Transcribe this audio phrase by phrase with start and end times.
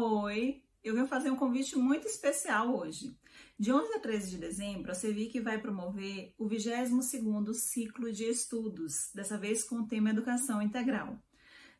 [0.00, 3.18] Oi, eu venho fazer um convite muito especial hoje.
[3.58, 9.10] De 11 a 13 de dezembro, a CEVIC vai promover o 22º ciclo de estudos,
[9.12, 11.18] dessa vez com o tema Educação Integral.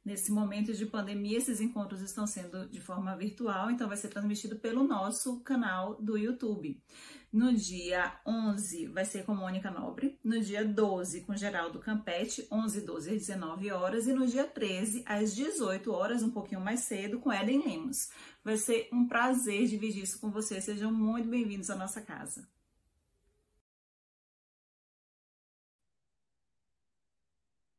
[0.08, 4.56] Nesse momento de pandemia, esses encontros estão sendo de forma virtual, então vai ser transmitido
[4.56, 6.82] pelo nosso canal do YouTube.
[7.30, 12.86] No dia 11 vai ser com Mônica Nobre, no dia 12 com Geraldo Campete, 11
[12.86, 17.20] 12 às 19 horas e no dia 13 às 18 horas, um pouquinho mais cedo,
[17.20, 18.08] com Eden Lemos.
[18.42, 20.64] Vai ser um prazer dividir isso com vocês.
[20.64, 22.48] Sejam muito bem-vindos à nossa casa.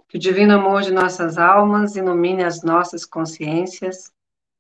[0.10, 4.12] Que o divino amor de nossas almas ilumine as nossas consciências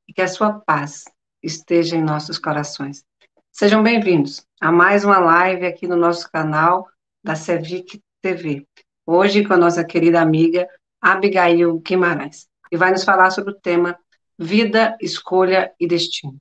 [0.07, 1.05] e que a sua paz
[1.41, 3.03] esteja em nossos corações.
[3.51, 6.87] Sejam bem-vindos a mais uma live aqui no nosso canal
[7.23, 8.67] da Cevic TV.
[9.07, 10.69] Hoje com a nossa querida amiga
[11.01, 13.97] Abigail Guimarães, que vai nos falar sobre o tema
[14.37, 16.39] Vida, Escolha e Destino.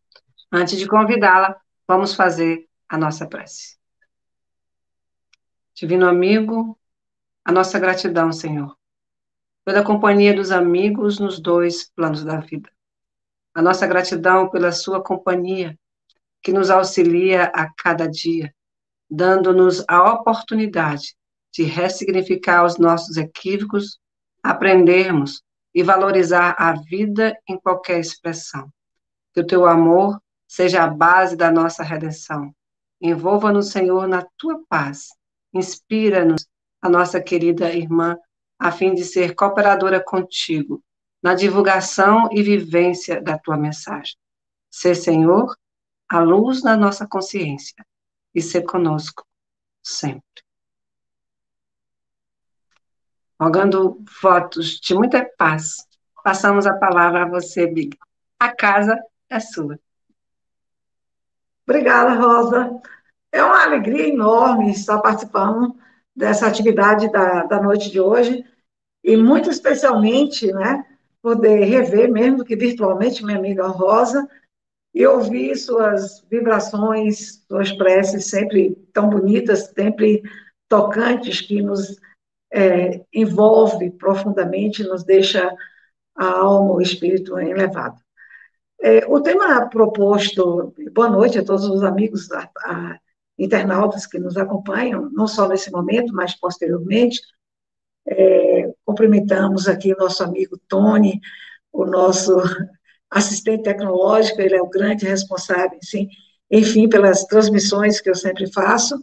[0.52, 1.56] Antes de convidá-la,
[1.86, 3.78] vamos fazer a nossa prece.
[5.74, 6.78] Divino amigo,
[7.42, 8.76] a nossa gratidão, Senhor,
[9.68, 12.70] pela companhia dos amigos nos dois planos da vida.
[13.54, 15.78] A nossa gratidão pela sua companhia,
[16.42, 18.50] que nos auxilia a cada dia,
[19.10, 21.14] dando-nos a oportunidade
[21.52, 24.00] de ressignificar os nossos equívocos,
[24.42, 25.42] aprendermos
[25.74, 28.72] e valorizar a vida em qualquer expressão.
[29.34, 32.54] Que o teu amor seja a base da nossa redenção.
[32.98, 35.08] Envolva-nos, Senhor, na tua paz.
[35.52, 36.46] Inspira-nos,
[36.80, 38.16] a nossa querida irmã
[38.58, 40.82] a fim de ser cooperadora contigo
[41.22, 44.16] na divulgação e vivência da tua mensagem.
[44.70, 45.56] Ser, Senhor,
[46.08, 47.84] a luz na nossa consciência
[48.34, 49.24] e ser conosco
[49.82, 50.22] sempre.
[53.40, 55.86] Rogando votos de muita paz,
[56.24, 57.96] passamos a palavra a você, Big.
[58.38, 59.00] A casa
[59.30, 59.78] é sua.
[61.64, 62.80] Obrigada, Rosa.
[63.30, 65.76] É uma alegria enorme estar participando
[66.16, 68.44] dessa atividade da, da noite de hoje,
[69.08, 70.84] e muito especialmente, né,
[71.22, 74.28] poder rever, mesmo que virtualmente, minha amiga Rosa,
[74.94, 80.22] e ouvir suas vibrações, suas preces sempre tão bonitas, sempre
[80.68, 81.98] tocantes, que nos
[82.52, 85.56] é, envolve profundamente, nos deixa
[86.14, 87.98] a alma, o espírito elevado.
[88.78, 92.98] É, o tema proposto, boa noite a todos os amigos a, a,
[93.38, 97.22] internautas que nos acompanham, não só nesse momento, mas posteriormente.
[98.06, 98.67] É,
[98.98, 101.20] cumprimentamos aqui nosso amigo Tony,
[101.72, 102.36] o nosso
[103.08, 106.08] assistente tecnológico, ele é o grande responsável, sim,
[106.50, 109.00] enfim, pelas transmissões que eu sempre faço.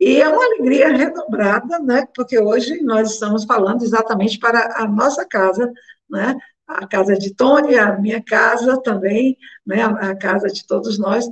[0.00, 5.24] E é uma alegria redobrada, né, porque hoje nós estamos falando exatamente para a nossa
[5.24, 5.72] casa,
[6.10, 11.28] né, a casa de Tony, a minha casa também, né, a casa de todos nós,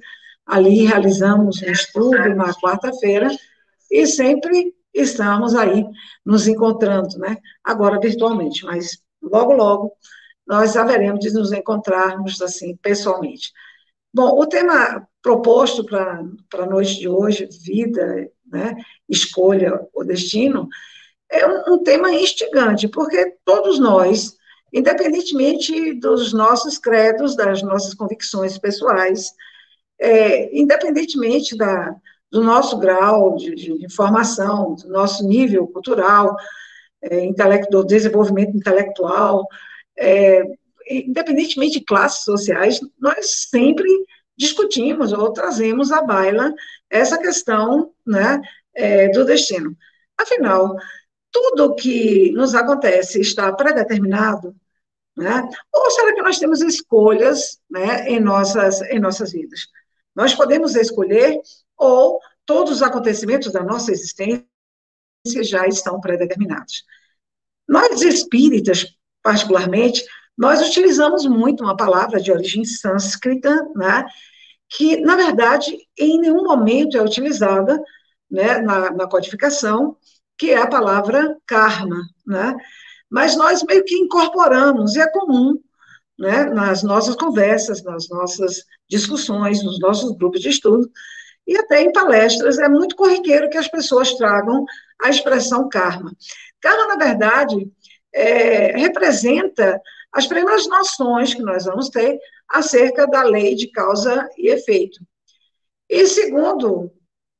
[0.46, 3.28] Ali realizamos um estudo na quarta-feira
[3.88, 5.84] e sempre estamos aí
[6.24, 7.36] nos encontrando, né?
[7.64, 9.92] Agora virtualmente, mas logo, logo
[10.46, 13.52] nós haveremos de nos encontrarmos assim pessoalmente.
[14.12, 16.24] Bom, o tema proposto para
[16.54, 18.74] a noite de hoje, vida, né,
[19.08, 20.68] escolha ou destino,
[21.30, 24.36] é um, um tema instigante, porque todos nós,
[24.72, 29.26] independentemente dos nossos credos, das nossas convicções pessoais,
[30.00, 31.94] é, independentemente da,
[32.30, 36.36] do nosso grau de, de, formação, do nosso nível cultural,
[37.02, 37.28] é,
[37.70, 39.46] do desenvolvimento intelectual,
[39.98, 40.42] é,
[40.88, 43.88] independentemente de classes sociais, nós sempre
[44.36, 46.52] discutimos ou trazemos à baila
[46.88, 48.40] essa questão né,
[48.74, 49.76] é, do destino.
[50.16, 50.76] Afinal,
[51.30, 54.54] tudo que nos acontece está predeterminado?
[55.16, 55.48] Né?
[55.72, 59.66] Ou será que nós temos escolhas né, em, nossas, em nossas vidas?
[60.14, 61.40] Nós podemos escolher
[61.80, 64.44] ou todos os acontecimentos da nossa existência
[65.42, 66.84] já estão pré-determinados.
[67.66, 68.86] Nós espíritas,
[69.22, 70.04] particularmente,
[70.36, 74.04] nós utilizamos muito uma palavra de origem sânscrita, né,
[74.68, 77.82] que, na verdade, em nenhum momento é utilizada
[78.30, 79.96] né, na, na codificação,
[80.38, 82.56] que é a palavra karma, né?
[83.10, 85.58] Mas nós meio que incorporamos, e é comum
[86.16, 90.88] né, nas nossas conversas, nas nossas discussões, nos nossos grupos de estudo,
[91.50, 94.64] e até em palestras, é muito corriqueiro que as pessoas tragam
[95.02, 96.14] a expressão karma.
[96.60, 97.68] Karma, na verdade,
[98.14, 99.82] é, representa
[100.12, 105.00] as primeiras noções que nós vamos ter acerca da lei de causa e efeito.
[105.88, 106.92] E segundo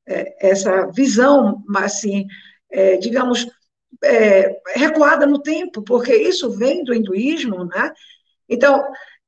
[0.05, 2.27] é, essa visão, assim,
[2.69, 3.47] é, digamos,
[4.03, 7.93] é, recuada no tempo, porque isso vem do hinduísmo, né?
[8.49, 8.85] Então,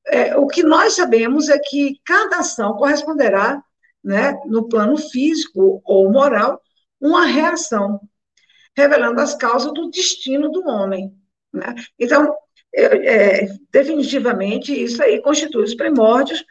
[0.08, 3.64] é, o que nós sabemos é que cada ação corresponderá,
[4.04, 6.60] né, no plano físico ou moral,
[7.00, 8.00] uma reação,
[8.76, 11.12] revelando as causas do destino do homem.
[11.52, 11.74] Né?
[11.98, 12.34] Então,
[12.74, 12.82] é,
[13.44, 16.44] é, definitivamente, isso aí constitui os primórdios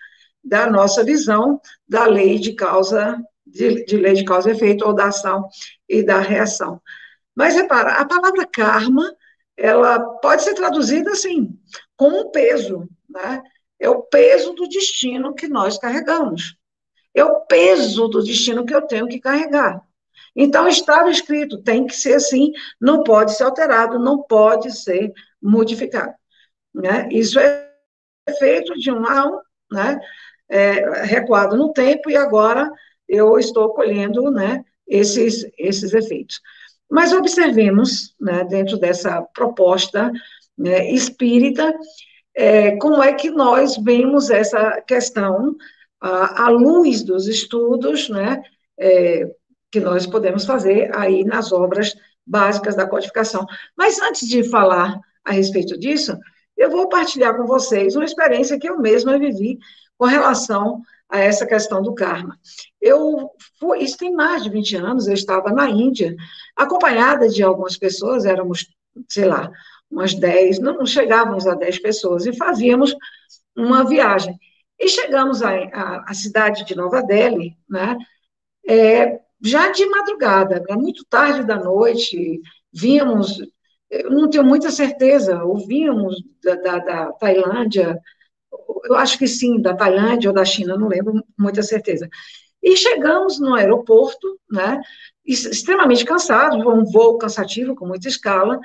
[0.44, 4.94] da nossa visão da lei de causa, de, de lei de causa e efeito, ou
[4.94, 5.48] da ação
[5.88, 6.82] e da reação.
[7.36, 9.14] Mas repara, a palavra karma,
[9.56, 11.58] ela pode ser traduzida assim,
[11.96, 13.42] como um peso, né?
[13.80, 16.56] É o peso do destino que nós carregamos.
[17.14, 19.82] É o peso do destino que eu tenho que carregar.
[20.36, 22.52] Então, estava escrito, tem que ser assim,
[22.82, 26.14] não pode ser alterado, não pode ser modificado.
[26.74, 27.08] Né?
[27.12, 27.70] Isso é
[28.40, 29.40] feito de um a um,
[29.72, 30.00] né?
[30.50, 32.70] É, recuado no tempo, e agora
[33.08, 36.40] eu estou colhendo né, esses, esses efeitos.
[36.90, 40.12] Mas observemos, né, dentro dessa proposta
[40.58, 41.74] né, espírita,
[42.36, 45.56] é, como é que nós vemos essa questão
[46.04, 48.42] à, luz dos estudos né,
[48.78, 49.30] é,
[49.72, 51.96] que nós podemos fazer aí nas obras
[52.26, 53.46] básicas da codificação.
[53.78, 56.18] Mas antes de falar a respeito disso,
[56.58, 59.58] eu vou partilhar com vocês uma experiência que eu mesma vivi
[59.98, 62.38] com relação a essa questão do karma.
[62.82, 66.16] Eu fui, isso tem mais de 20 anos, eu estava na Índia,
[66.56, 68.68] acompanhada de algumas pessoas, éramos,
[69.08, 69.50] sei lá,
[69.90, 72.96] umas 10, não chegávamos a 10 pessoas, e fazíamos
[73.56, 74.38] uma viagem.
[74.80, 77.98] E chegamos à, cidade de Nova Delhi, né,
[78.68, 82.42] é, já de madrugada, né, muito tarde da noite,
[82.72, 83.40] vínhamos
[83.94, 88.00] eu não tenho muita certeza, ouvimos da, da, da, Tailândia,
[88.86, 92.10] eu acho que sim, da Tailândia ou da China, não lembro muita certeza.
[92.62, 94.82] E chegamos no aeroporto, né,
[95.24, 98.60] extremamente cansados, um voo cansativo, com muita escala,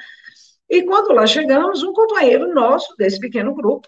[0.69, 3.87] e quando lá chegamos, um companheiro nosso, desse pequeno grupo,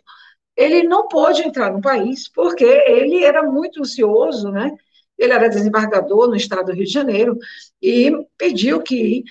[0.60, 4.70] ele não pôde entrar no país, porque ele era muito ansioso, né,
[5.18, 7.38] ele era desembargador no estado do Rio de Janeiro,
[7.80, 9.24] e pediu que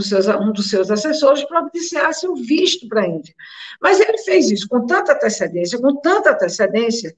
[0.00, 3.34] seus, um dos seus assessores providenciasse o visto para a Índia.
[3.80, 7.14] Mas ele fez isso com tanta antecedência, com tanta antecedência,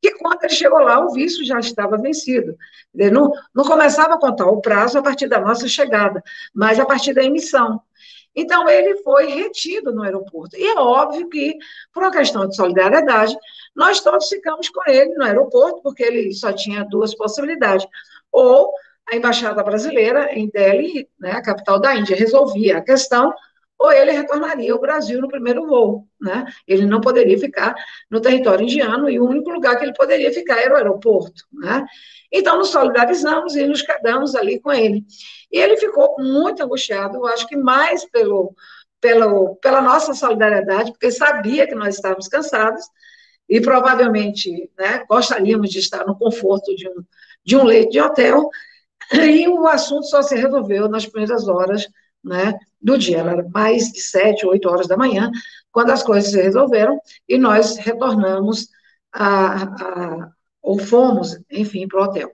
[0.00, 2.56] que quando ele chegou lá, o visto já estava vencido.
[2.94, 6.22] Ele não, não começava a contar o prazo a partir da nossa chegada,
[6.52, 7.80] mas a partir da emissão.
[8.34, 10.56] Então, ele foi retido no aeroporto.
[10.56, 11.56] E é óbvio que,
[11.92, 13.36] por uma questão de solidariedade,
[13.74, 17.86] nós todos ficamos com ele no aeroporto, porque ele só tinha duas possibilidades.
[18.32, 18.72] Ou
[19.10, 23.32] a embaixada brasileira em Delhi, né, a capital da Índia, resolvia a questão,
[23.84, 26.08] ou ele retornaria ao Brasil no primeiro voo.
[26.18, 26.46] Né?
[26.66, 27.74] Ele não poderia ficar
[28.10, 31.44] no território indiano e o único lugar que ele poderia ficar era o aeroporto.
[31.52, 31.84] Né?
[32.32, 35.04] Então, nos solidarizamos e nos quedamos ali com ele.
[35.52, 38.54] E ele ficou muito angustiado, eu acho que mais pelo,
[39.02, 42.86] pelo, pela nossa solidariedade, porque sabia que nós estávamos cansados
[43.46, 47.04] e provavelmente né, gostaríamos de estar no conforto de um,
[47.44, 48.48] de um leito de hotel,
[49.12, 51.86] e o assunto só se resolveu nas primeiras horas
[52.24, 53.18] né, do dia.
[53.18, 55.30] Era mais de sete, oito horas da manhã,
[55.72, 58.68] quando as coisas se resolveram e nós retornamos
[59.12, 60.30] a, a
[60.62, 62.32] ou fomos, enfim, para o hotel.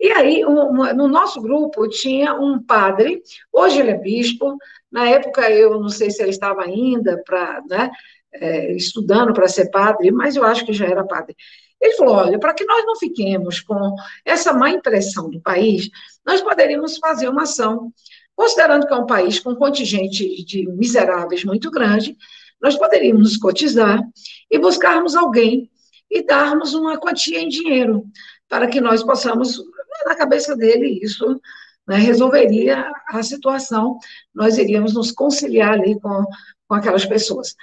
[0.00, 3.20] E aí, um, no nosso grupo, tinha um padre,
[3.52, 4.56] hoje ele é bispo,
[4.90, 7.90] na época eu não sei se ele estava ainda para, né,
[8.32, 11.36] é, estudando para ser padre, mas eu acho que já era padre.
[11.80, 15.88] Ele falou: olha, para que nós não fiquemos com essa má impressão do país,
[16.24, 17.92] nós poderíamos fazer uma ação,
[18.38, 22.16] considerando que é um país com um contingente de miseráveis muito grande,
[22.62, 24.00] nós poderíamos cotizar
[24.48, 25.68] e buscarmos alguém
[26.08, 28.04] e darmos uma quantia em dinheiro,
[28.48, 29.60] para que nós possamos,
[30.06, 31.40] na cabeça dele, isso
[31.84, 33.98] né, resolveria a situação,
[34.32, 36.24] nós iríamos nos conciliar ali com,
[36.68, 37.56] com aquelas pessoas.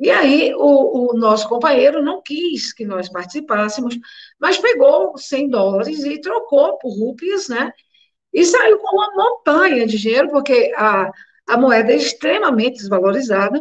[0.00, 3.98] E aí o, o, nosso companheiro não quis que nós participássemos,
[4.40, 7.70] mas pegou 100 dólares e trocou por rúpias, né?
[8.32, 11.10] E saiu com uma montanha de dinheiro, porque a,
[11.46, 13.60] a moeda é extremamente desvalorizada,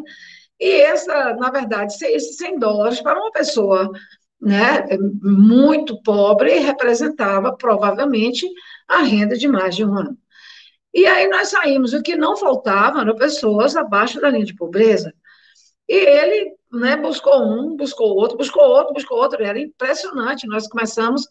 [0.60, 3.92] e essa, na verdade, esses 100 dólares para uma pessoa
[4.40, 4.86] né,
[5.22, 8.48] muito pobre representava provavelmente
[8.88, 10.18] a renda de mais de um ano.
[10.94, 15.14] E aí nós saímos, o que não faltava eram pessoas abaixo da linha de pobreza.
[15.88, 19.44] E ele né, buscou um, buscou outro, buscou outro, buscou outro.
[19.44, 20.48] Era impressionante.
[20.48, 21.28] Nós começamos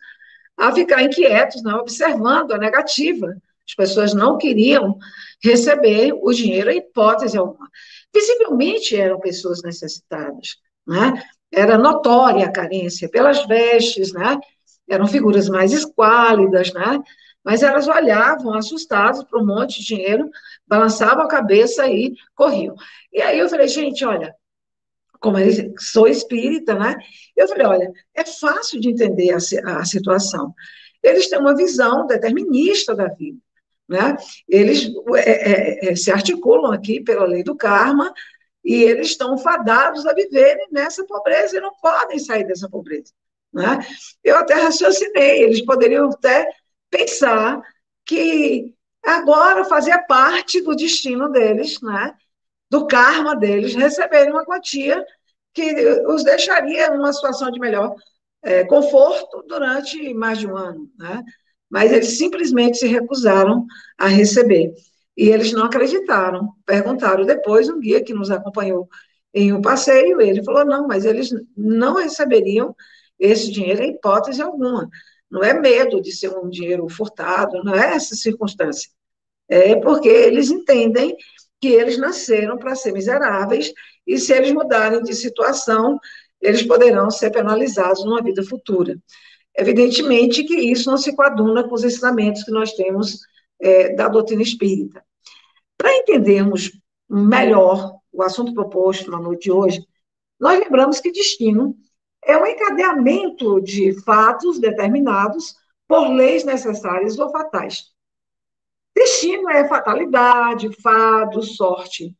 [0.60, 3.34] a ficar inquietos, né, observando a negativa.
[3.66, 4.98] As pessoas não queriam
[5.42, 7.66] receber o dinheiro, em hipótese alguma.
[8.14, 10.58] Visivelmente eram pessoas necessitadas.
[10.86, 11.22] Né?
[11.50, 14.38] Era notória a carência pelas vestes, né?
[14.86, 17.00] eram figuras mais esquálidas, né?
[17.42, 20.28] mas elas olhavam assustadas para um monte de dinheiro,
[20.66, 22.74] balançavam a cabeça e corriam.
[23.10, 24.34] E aí eu falei, gente, olha,
[25.20, 25.36] como
[25.78, 26.96] sou espírita, né?
[27.36, 30.54] Eu falei, olha, é fácil de entender a, a situação.
[31.02, 33.38] Eles têm uma visão determinista da vida,
[33.88, 34.16] né?
[34.48, 38.12] Eles é, é, é, se articulam aqui pela lei do karma
[38.64, 43.12] e eles estão fadados a viverem nessa pobreza e não podem sair dessa pobreza,
[43.52, 43.78] né?
[44.24, 46.50] Eu até raciocinei, eles poderiam até
[46.90, 47.62] pensar
[48.06, 52.14] que agora fazia parte do destino deles, né?
[52.70, 55.04] Do karma deles, receberem uma quantia
[55.52, 55.74] que
[56.06, 57.94] os deixaria numa situação de melhor
[58.42, 60.88] é, conforto durante mais de um ano.
[60.98, 61.22] Né?
[61.68, 63.66] Mas eles simplesmente se recusaram
[63.98, 64.72] a receber.
[65.16, 66.52] E eles não acreditaram.
[66.64, 68.88] Perguntaram depois, um guia que nos acompanhou
[69.34, 72.74] em um passeio, ele falou: não, mas eles não receberiam
[73.18, 74.88] esse dinheiro em hipótese alguma.
[75.30, 78.90] Não é medo de ser um dinheiro furtado, não é essa circunstância.
[79.48, 81.16] É porque eles entendem
[81.60, 83.72] que eles nasceram para ser miseráveis
[84.06, 85.98] e se eles mudarem de situação,
[86.40, 88.96] eles poderão ser penalizados numa vida futura.
[89.56, 93.20] Evidentemente que isso não se coaduna com os ensinamentos que nós temos
[93.60, 95.04] é, da doutrina espírita.
[95.76, 96.72] Para entendermos
[97.08, 99.84] melhor o assunto proposto na noite de hoje,
[100.38, 101.76] nós lembramos que destino
[102.24, 105.54] é um encadeamento de fatos determinados
[105.86, 107.86] por leis necessárias ou fatais.
[108.94, 112.14] Destino é fatalidade, fado, sorte.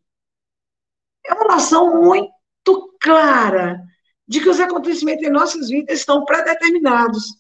[1.27, 3.81] É uma noção muito clara
[4.27, 7.35] de que os acontecimentos em nossas vidas estão predeterminados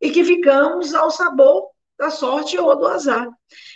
[0.00, 1.68] e que ficamos ao sabor
[1.98, 3.28] da sorte ou do azar.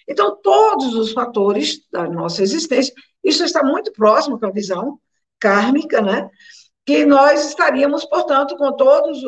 [0.08, 4.98] Então, todos os fatores da nossa existência, isso está muito próximo com a visão
[5.38, 6.30] kármica, né?
[6.86, 9.18] Que nós estaríamos, portanto, com todas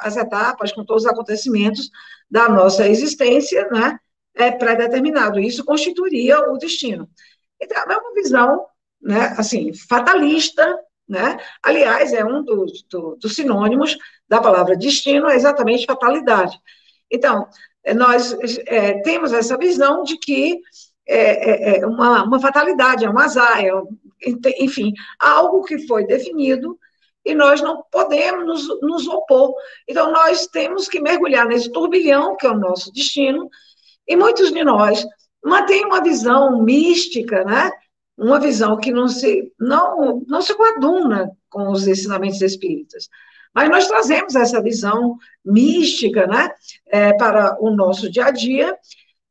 [0.00, 1.88] as etapas, com todos os acontecimentos
[2.30, 3.98] da nossa existência, né?
[4.34, 5.38] É pré-determinado.
[5.40, 7.08] Isso constituiria o destino.
[7.60, 8.66] Então, é uma visão,
[9.00, 11.38] né, assim, fatalista, né?
[11.62, 13.96] Aliás, é um dos, do, dos sinônimos
[14.28, 16.58] da palavra destino, é exatamente fatalidade.
[17.10, 17.46] Então,
[17.94, 18.36] nós
[18.66, 20.58] é, temos essa visão de que
[21.06, 23.70] é, é, é uma, uma, fatalidade, é um azar, é,
[24.58, 26.78] enfim, algo que foi definido
[27.24, 29.54] e nós não podemos nos, nos opor.
[29.88, 33.50] Então, nós temos que mergulhar nesse turbilhão, que é o nosso destino,
[34.06, 35.04] e muitos de nós
[35.44, 37.70] mantêm uma visão mística, né?
[38.16, 43.08] uma visão que não se, não, não se coaduna com os ensinamentos espíritas.
[43.54, 46.50] Mas nós trazemos essa visão mística né?
[46.86, 48.76] É, para o nosso dia a dia,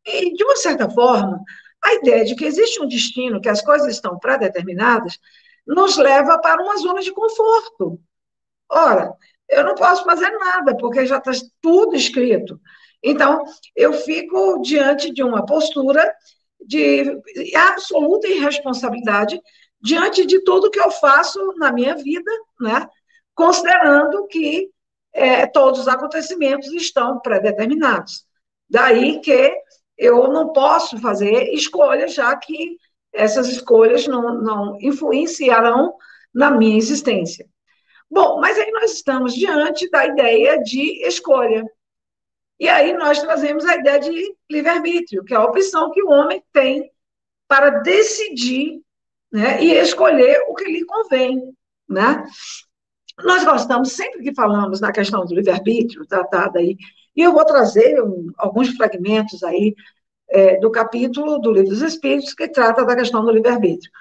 [0.05, 1.41] e, de uma certa forma,
[1.83, 5.19] a ideia de que existe um destino, que as coisas estão pré-determinadas,
[5.65, 7.99] nos leva para uma zona de conforto.
[8.69, 9.13] Ora,
[9.49, 12.59] eu não posso fazer nada, porque já está tudo escrito.
[13.03, 13.43] Então,
[13.75, 16.13] eu fico diante de uma postura
[16.65, 17.19] de
[17.55, 19.39] absoluta irresponsabilidade
[19.81, 22.31] diante de tudo que eu faço na minha vida,
[22.61, 22.87] né?
[23.35, 24.69] considerando que
[25.11, 28.25] é, todos os acontecimentos estão pré-determinados.
[28.69, 29.53] Daí que
[29.97, 32.77] eu não posso fazer escolhas, já que
[33.11, 35.95] essas escolhas não, não influenciarão
[36.33, 37.45] na minha existência.
[38.09, 41.63] Bom, mas aí nós estamos diante da ideia de escolha.
[42.59, 46.43] E aí nós trazemos a ideia de livre-arbítrio, que é a opção que o homem
[46.51, 46.91] tem
[47.47, 48.81] para decidir
[49.31, 51.53] né, e escolher o que lhe convém.
[51.89, 52.25] Né?
[53.23, 56.77] Nós gostamos, sempre que falamos na questão do livre-arbítrio, tratada aí,
[57.15, 59.75] e eu vou trazer um, alguns fragmentos aí
[60.29, 63.91] é, do capítulo do Livro dos Espíritos que trata da questão do livre-arbítrio.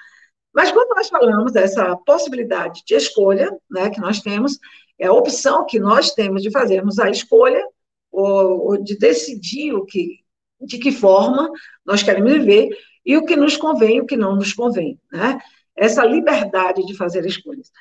[0.53, 4.59] Mas quando nós falamos dessa possibilidade de escolha, né, que nós temos,
[4.99, 7.63] é a opção que nós temos de fazermos a escolha
[8.13, 10.19] ou, ou de decidir o que,
[10.61, 11.51] de que forma
[11.85, 12.69] nós queremos viver
[13.05, 15.39] e o que nos convém e o que não nos convém, né?
[15.75, 17.71] Essa liberdade de fazer escolhas.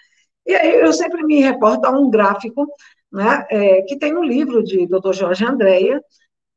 [0.46, 2.66] E aí eu sempre me reporto a um gráfico
[3.12, 5.12] né, é, que tem no livro de Dr.
[5.12, 6.02] Jorge Andréia,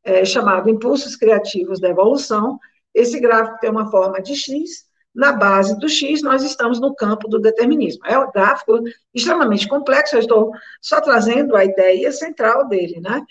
[0.03, 2.58] é, chamado Impulsos Criativos da Evolução.
[2.94, 7.29] Esse gráfico tem uma forma de X, na base do X, nós estamos no campo
[7.29, 8.05] do determinismo.
[8.05, 8.82] É um gráfico
[9.13, 10.51] extremamente complexo, eu estou
[10.82, 13.22] só trazendo a ideia central dele, né?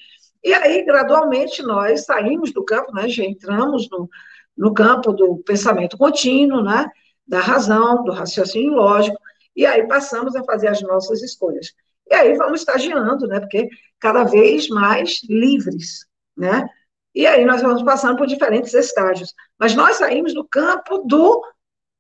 [0.45, 4.09] E aí, gradualmente, nós saímos do campo, né, já entramos no,
[4.55, 6.87] no campo do pensamento contínuo, né,
[7.27, 9.17] da razão, do raciocínio lógico,
[9.57, 11.73] e aí passamos a fazer as nossas escolhas.
[12.11, 16.69] E aí vamos estagiando, né, porque cada vez mais livres, né?
[17.15, 19.33] E aí nós vamos passando por diferentes estágios.
[19.59, 21.43] Mas nós saímos do campo do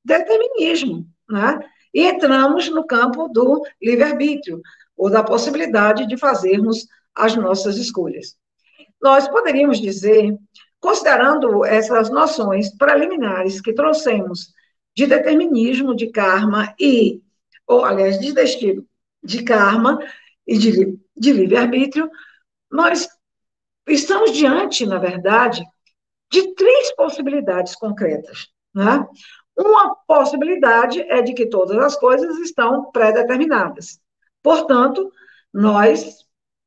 [0.05, 1.59] determinismo, né?
[1.95, 4.61] E entramos no campo do livre-arbítrio,
[4.97, 8.37] ou da possibilidade de fazermos as nossas escolhas.
[9.01, 10.37] Nós poderíamos dizer,
[10.81, 14.53] considerando essas noções preliminares que trouxemos
[14.97, 17.23] de determinismo, de karma e
[17.67, 18.87] ou, aliás, de destino,
[19.23, 19.99] de karma
[20.47, 22.11] e de, de livre-arbítrio,
[22.71, 23.09] nós
[23.89, 25.65] estamos diante, na verdade,
[26.31, 28.49] de três possibilidades concretas.
[28.75, 29.07] Né?
[29.57, 34.01] Uma possibilidade é de que todas as coisas estão pré-determinadas.
[34.43, 35.11] Portanto,
[35.53, 36.24] nós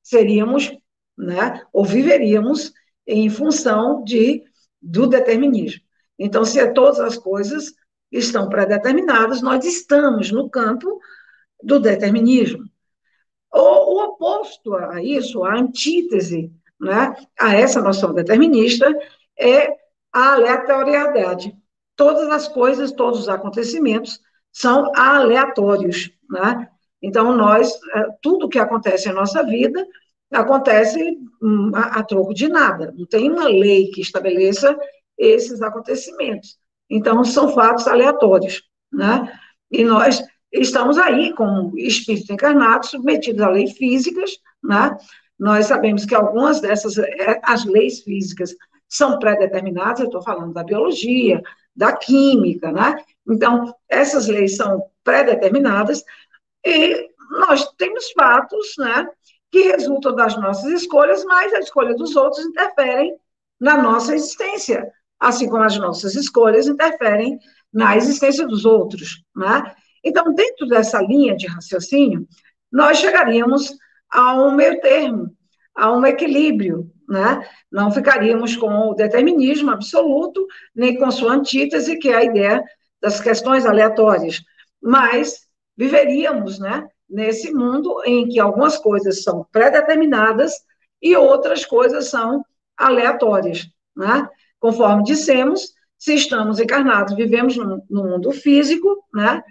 [0.08, 0.72] seríamos,
[1.18, 2.72] né, ou viveríamos
[3.06, 4.44] em função de,
[4.82, 5.82] do determinismo.
[6.18, 7.74] Então, se é todas as coisas
[8.12, 11.00] estão pré-determinadas, nós estamos no campo
[11.62, 12.64] do determinismo.
[13.54, 18.88] O, o oposto a isso, a antítese né, a essa noção determinista,
[19.38, 19.76] é
[20.14, 21.54] a aleatoriedade.
[21.98, 24.22] Todas as coisas, todos os acontecimentos
[24.54, 26.12] são aleatórios.
[26.30, 26.70] Né?
[27.01, 29.86] Então, nós, é, tudo que acontece em nossa vida
[30.32, 32.94] acontece hum, a, a troco de nada.
[32.98, 34.77] Não tem uma lei que estabeleça
[35.18, 36.58] esses acontecimentos.
[36.89, 39.32] Então, são fatos aleatórios, né?
[39.72, 44.98] E nós estamos aí, como espíritos encarnados, submetidos a leis físicas, né?
[45.38, 48.56] Nós sabemos que algumas dessas, é, as leis físicas
[48.88, 51.42] são pré-determinadas, eu estou falando da biologia,
[51.75, 52.96] da química, né?
[53.30, 56.04] Então, essas leis são pré-determinadas
[56.66, 59.08] e nós temos fatos, né,
[59.52, 63.16] que resultam das nossas escolhas, mas a escolha dos outros interferem
[63.60, 67.40] na nossa existência assim como as nossas escolhas interferem
[67.74, 69.24] na existência dos outros.
[69.36, 69.76] Né?
[70.04, 72.28] Então, dentro dessa linha de raciocínio,
[72.72, 73.74] nós chegaríamos
[74.10, 75.32] a um meio termo,
[75.76, 76.90] a um equilíbrio.
[77.10, 77.48] Né?
[77.72, 80.46] Não ficaríamos com o determinismo absoluto,
[80.76, 82.64] nem com sua antítese, que é a ideia
[83.02, 84.42] das questões aleatórias,
[84.82, 85.47] mas
[85.77, 90.53] viveríamos né, nesse mundo em que algumas coisas são pré-determinadas
[91.01, 92.43] e outras coisas são
[92.75, 93.69] aleatórias.
[93.96, 94.27] Né?
[94.60, 99.43] Conforme dissemos, se estamos encarnados, vivemos no, no mundo físico, né?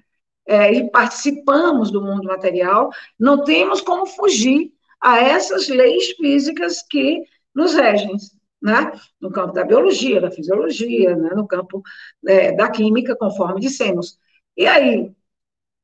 [0.49, 7.21] É, e participamos do mundo material, não temos como fugir a essas leis físicas que
[7.53, 8.17] nos regem,
[8.63, 8.93] né?
[9.21, 11.31] No campo da biologia, da fisiologia, né?
[11.35, 11.83] no campo
[12.27, 14.19] é, da química, conforme dissemos.
[14.57, 15.11] E aí,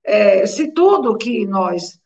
[0.05, 2.01] é, se tudo que nós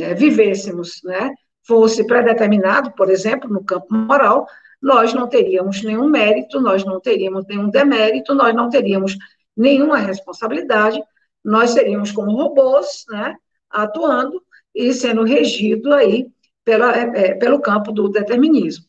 [0.00, 1.30] é, vivêssemos, né,
[1.66, 4.46] fosse predeterminado, por exemplo, no campo moral,
[4.80, 9.16] nós não teríamos nenhum mérito, nós não teríamos nenhum demérito, nós não teríamos
[9.56, 11.00] nenhuma responsabilidade,
[11.44, 13.36] nós seríamos como robôs, né,
[13.70, 14.42] atuando
[14.74, 16.28] e sendo regido aí
[16.64, 18.86] pela, é, é pelo campo do determinismo.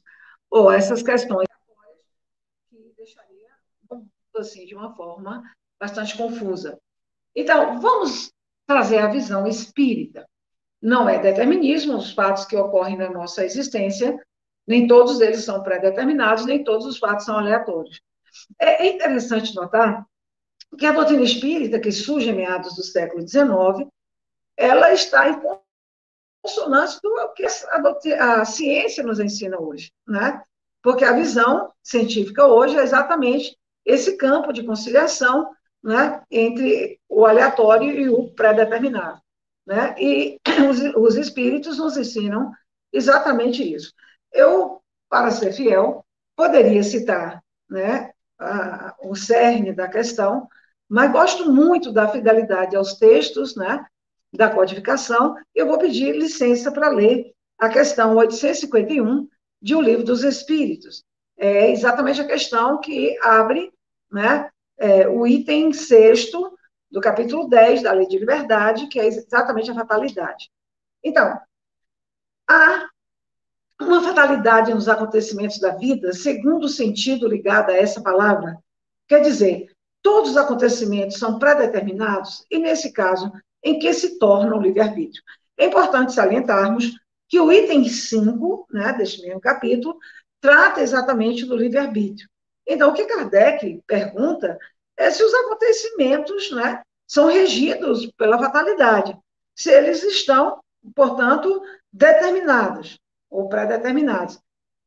[0.50, 1.48] Ou essas questões
[2.70, 3.50] que deixaria
[4.36, 5.44] assim de uma forma
[5.80, 6.80] bastante confusa.
[7.36, 8.33] Então, vamos
[8.74, 10.28] trazer a visão espírita.
[10.82, 14.20] Não é determinismo, os fatos que ocorrem na nossa existência
[14.66, 18.02] nem todos eles são pré-determinados, nem todos os fatos são aleatórios.
[18.58, 20.06] É, interessante notar
[20.78, 23.88] que a doutrina espírita, que surge em meados do século XIX,
[24.58, 25.40] ela está em
[26.42, 27.34] consonância com o
[28.00, 30.42] que a, a, ciência nos ensina hoje, né?
[30.82, 33.56] Porque a visão científica hoje é exatamente
[33.86, 39.20] esse campo de conciliação, né, entre o aleatório e o pré-determinado,
[39.66, 39.96] né?
[40.00, 42.52] E os, os espíritos nos ensinam
[42.92, 43.94] exatamente isso.
[44.32, 50.48] Eu, para ser fiel, poderia citar né, a, o cerne da questão,
[50.88, 53.86] mas gosto muito da fidelidade aos textos, né,
[54.34, 59.28] da codificação, eu vou pedir licença para ler a questão 851
[59.62, 61.04] de O Livro dos Espíritos.
[61.38, 63.72] É exatamente a questão que abre
[64.12, 66.58] né, é, o item sexto
[66.92, 70.52] do capítulo 10 da Lei de Liberdade, que é exatamente a fatalidade.
[71.04, 71.40] Então,
[72.50, 72.88] a
[73.82, 78.58] uma fatalidade nos acontecimentos da vida, segundo o sentido ligado a essa palavra,
[79.08, 79.68] quer dizer,
[80.02, 83.32] todos os acontecimentos são pré-determinados e, nesse caso,
[83.64, 85.24] em que se tornam livre-arbítrio.
[85.58, 86.92] É importante salientarmos
[87.28, 89.98] que o item 5, né, deste mesmo capítulo,
[90.40, 92.30] trata exatamente do livre-arbítrio.
[92.68, 94.58] Então, o que Kardec pergunta
[94.98, 99.18] é se os acontecimentos né, são regidos pela fatalidade,
[99.56, 100.62] se eles estão,
[100.96, 103.00] portanto, determinados
[103.30, 104.40] ou pré-determinados.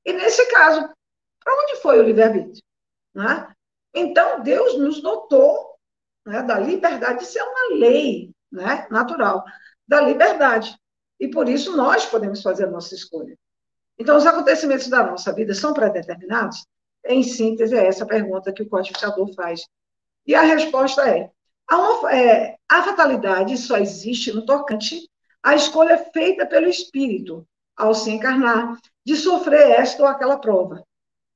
[0.04, 0.80] E nesse caso,
[1.42, 2.62] para onde foi o livre-arbítrio?
[3.14, 3.48] Né?
[3.94, 5.76] Então, Deus nos dotou
[6.24, 9.44] né, da liberdade, isso é uma lei né, natural,
[9.86, 10.76] da liberdade.
[11.18, 13.36] E por isso nós podemos fazer a nossa escolha.
[13.98, 16.66] Então, os acontecimentos da nossa vida são pré-determinados?
[17.06, 19.66] Em síntese, é essa pergunta que o codificador faz.
[20.26, 21.30] E a resposta é:
[21.68, 25.08] a, uma, é, a fatalidade só existe no tocante
[25.42, 30.84] à escolha feita pelo espírito, ao se encarnar, de sofrer esta ou aquela prova.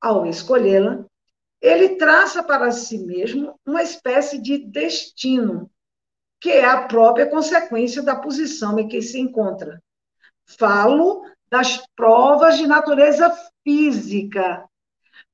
[0.00, 1.04] Ao escolhê-la,
[1.60, 5.70] ele traça para si mesmo uma espécie de destino.
[6.40, 9.82] que é a própria consequência da posição em que se encontra.
[10.46, 13.30] Falo das provas de natureza
[13.62, 14.66] física,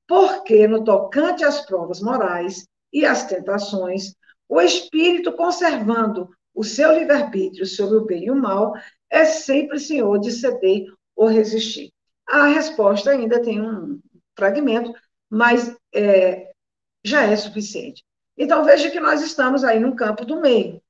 [0.07, 4.15] porque no tocante às provas morais e às tentações,
[4.47, 8.73] o espírito conservando o seu livre-arbítrio sobre o bem e o mal
[9.09, 11.91] é sempre senhor de ceder ou resistir.
[12.25, 13.99] A resposta ainda tem um
[14.35, 14.93] fragmento,
[15.29, 16.51] mas é,
[17.03, 18.03] já é suficiente.
[18.37, 20.81] Então, veja que nós estamos aí no campo do meio.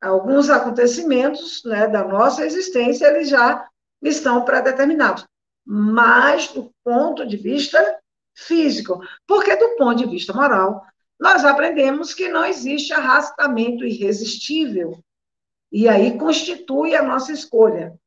[0.00, 3.68] Alguns acontecimentos né, da nossa existência, eles já
[4.02, 5.26] estão pré-determinados,
[5.64, 7.98] mas do ponto de vista
[8.38, 10.82] físico, porque do ponto de vista moral,
[11.18, 15.02] nós aprendemos que não existe arrastamento irresistível,
[15.70, 17.98] e aí constitui a nossa escolha.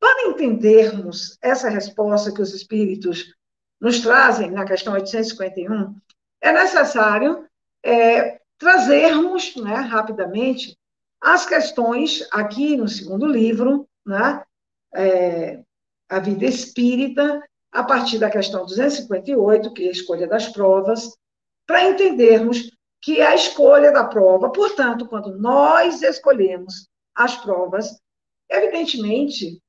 [0.00, 3.34] Para entendermos essa resposta que os espíritos
[3.80, 5.94] nos trazem na questão 851,
[6.40, 7.46] é necessário
[7.82, 10.76] é, trazermos né, rapidamente
[11.20, 14.42] as questões aqui no segundo livro, né,
[14.94, 15.62] é,
[16.08, 17.42] a vida espírita,
[17.76, 21.14] a partir da questão 258, que é a escolha das provas,
[21.66, 22.70] para entendermos
[23.02, 28.00] que a escolha da prova, portanto, quando nós escolhemos as provas,
[28.50, 29.60] evidentemente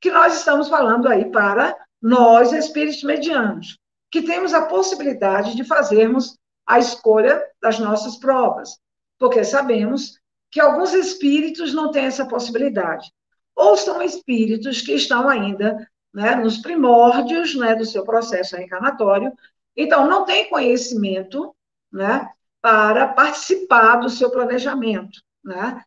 [0.00, 3.78] que nós estamos falando aí para nós, espíritos medianos,
[4.12, 8.78] que temos a possibilidade de fazermos a escolha das nossas provas,
[9.18, 10.20] porque sabemos
[10.52, 13.10] que alguns espíritos não têm essa possibilidade,
[13.56, 15.76] ou são espíritos que estão ainda
[16.16, 19.30] né, nos primórdios né, do seu processo reencarnatório,
[19.76, 21.54] então não têm conhecimento
[21.92, 22.26] né,
[22.58, 25.84] para participar do seu planejamento, né,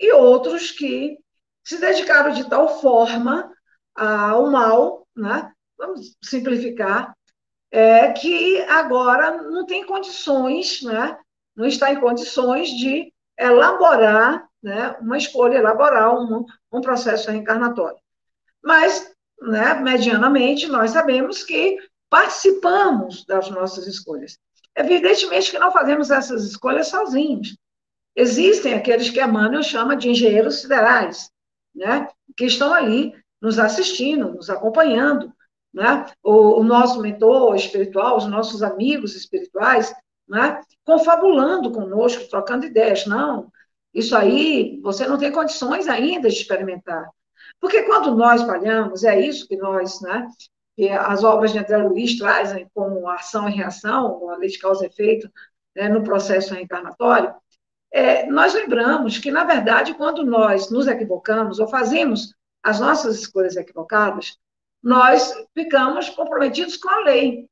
[0.00, 1.16] e outros que
[1.62, 3.52] se dedicaram de tal forma
[3.94, 7.16] ao mal, né, vamos simplificar,
[7.70, 11.16] é, que agora não tem condições, né,
[11.54, 18.00] não está em condições de elaborar né, uma escolha, elaborar um, um processo reencarnatório.
[18.60, 21.78] Mas, né, medianamente, nós sabemos que
[22.10, 24.38] participamos das nossas escolhas.
[24.76, 27.56] Evidentemente que não fazemos essas escolhas sozinhos.
[28.14, 31.30] Existem aqueles que Emmanuel chama de engenheiros siderais,
[31.74, 35.32] né, que estão ali nos assistindo, nos acompanhando,
[35.72, 36.06] né?
[36.22, 39.94] o, o nosso mentor espiritual, os nossos amigos espirituais,
[40.28, 40.60] né?
[40.84, 43.06] confabulando conosco, trocando ideias.
[43.06, 43.50] Não,
[43.94, 47.08] isso aí você não tem condições ainda de experimentar.
[47.60, 50.28] Porque quando nós falhamos, é isso que nós, né?
[50.76, 54.84] Que as obras de André Luiz trazem como ação e reação, a lei de causa
[54.84, 55.30] e efeito,
[55.74, 57.34] né, no processo reencarnatório,
[57.92, 63.56] é, nós lembramos que, na verdade, quando nós nos equivocamos ou fazemos as nossas escolhas
[63.56, 64.36] equivocadas,
[64.82, 67.48] nós ficamos comprometidos com a lei.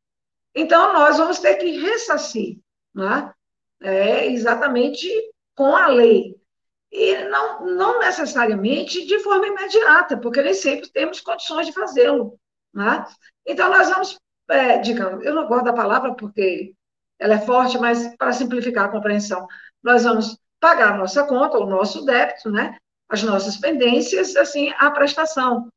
[0.54, 2.58] Então, nós vamos ter que ressarcir,
[2.94, 3.32] né?
[3.80, 5.08] é, exatamente
[5.54, 6.35] com a lei.
[6.98, 12.40] E não, não necessariamente de forma imediata, porque nem sempre temos condições de fazê-lo.
[12.72, 13.04] Né?
[13.44, 16.72] Então, nós vamos, é, digamos, eu não gosto da palavra porque
[17.18, 19.46] ela é forte, mas para simplificar a compreensão,
[19.82, 22.78] nós vamos pagar a nossa conta, o nosso débito, né?
[23.10, 25.70] as nossas pendências, assim, a prestação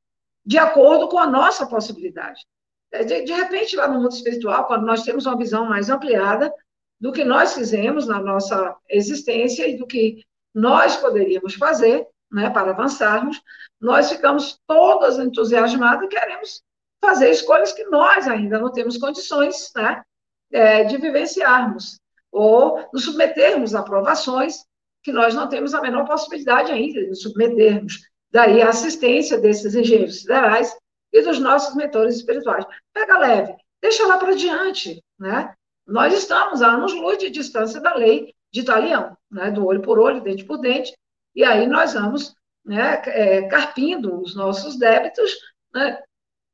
[0.45, 2.45] de acordo com a nossa possibilidade.
[2.93, 6.49] É, de, de repente, lá no mundo espiritual, quando nós temos uma visão mais ampliada
[6.97, 12.71] do que nós fizemos na nossa existência e do que nós poderíamos fazer né, para
[12.71, 13.41] avançarmos,
[13.79, 16.61] nós ficamos todas entusiasmadas e queremos
[17.01, 20.03] fazer escolhas que nós ainda não temos condições né,
[20.51, 21.99] é, de vivenciarmos,
[22.31, 24.65] ou nos submetermos a aprovações
[25.01, 29.73] que nós não temos a menor possibilidade ainda de nos submetermos Daí a assistência desses
[29.73, 30.75] engenheiros siderais
[31.11, 32.65] e dos nossos mentores espirituais.
[32.93, 35.53] Pega leve, deixa lá para diante, né?
[35.87, 39.51] Nós estamos a anos-luz de distância da lei de Italião, né?
[39.51, 40.95] do olho por olho, dente por dente,
[41.35, 42.35] e aí nós vamos
[42.65, 45.31] né, é, carpindo os nossos débitos
[45.73, 46.01] né,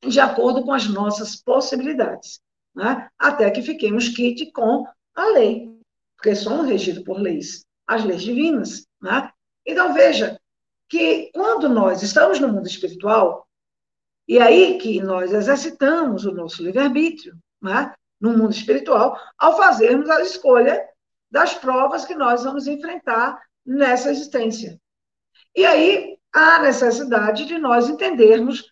[0.05, 2.39] de acordo com as nossas possibilidades,
[2.75, 3.07] né?
[3.17, 5.69] até que fiquemos quite com a lei,
[6.15, 8.85] porque somos regidos por leis, as leis divinas.
[9.01, 9.31] Né?
[9.65, 10.39] Então, veja,
[10.87, 13.47] que quando nós estamos no mundo espiritual,
[14.27, 20.21] e aí que nós exercitamos o nosso livre-arbítrio, né, no mundo espiritual, ao fazermos a
[20.21, 20.83] escolha
[21.29, 24.79] das provas que nós vamos enfrentar nessa existência.
[25.55, 28.63] E aí há necessidade de nós entendermos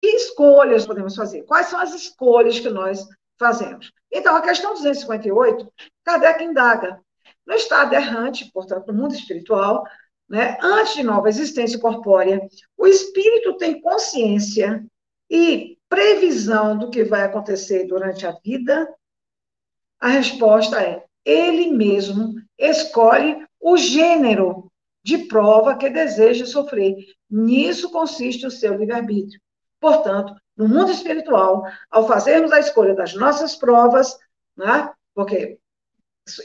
[0.00, 3.06] que escolhas podemos fazer, quais são as escolhas que nós
[3.38, 3.92] fazemos.
[4.12, 5.72] Então, a questão 258,
[6.04, 7.00] Kardec indaga.
[7.46, 9.84] No estado errante, portanto, no mundo espiritual,
[10.28, 10.56] né?
[10.62, 12.40] Antes de nova existência corpórea,
[12.76, 14.84] o espírito tem consciência
[15.30, 18.88] e previsão do que vai acontecer durante a vida?
[20.00, 24.70] A resposta é: ele mesmo escolhe o gênero
[25.02, 26.96] de prova que deseja sofrer.
[27.30, 29.40] Nisso consiste o seu livre-arbítrio.
[29.80, 34.16] Portanto, no mundo espiritual, ao fazermos a escolha das nossas provas,
[34.56, 35.58] né, porque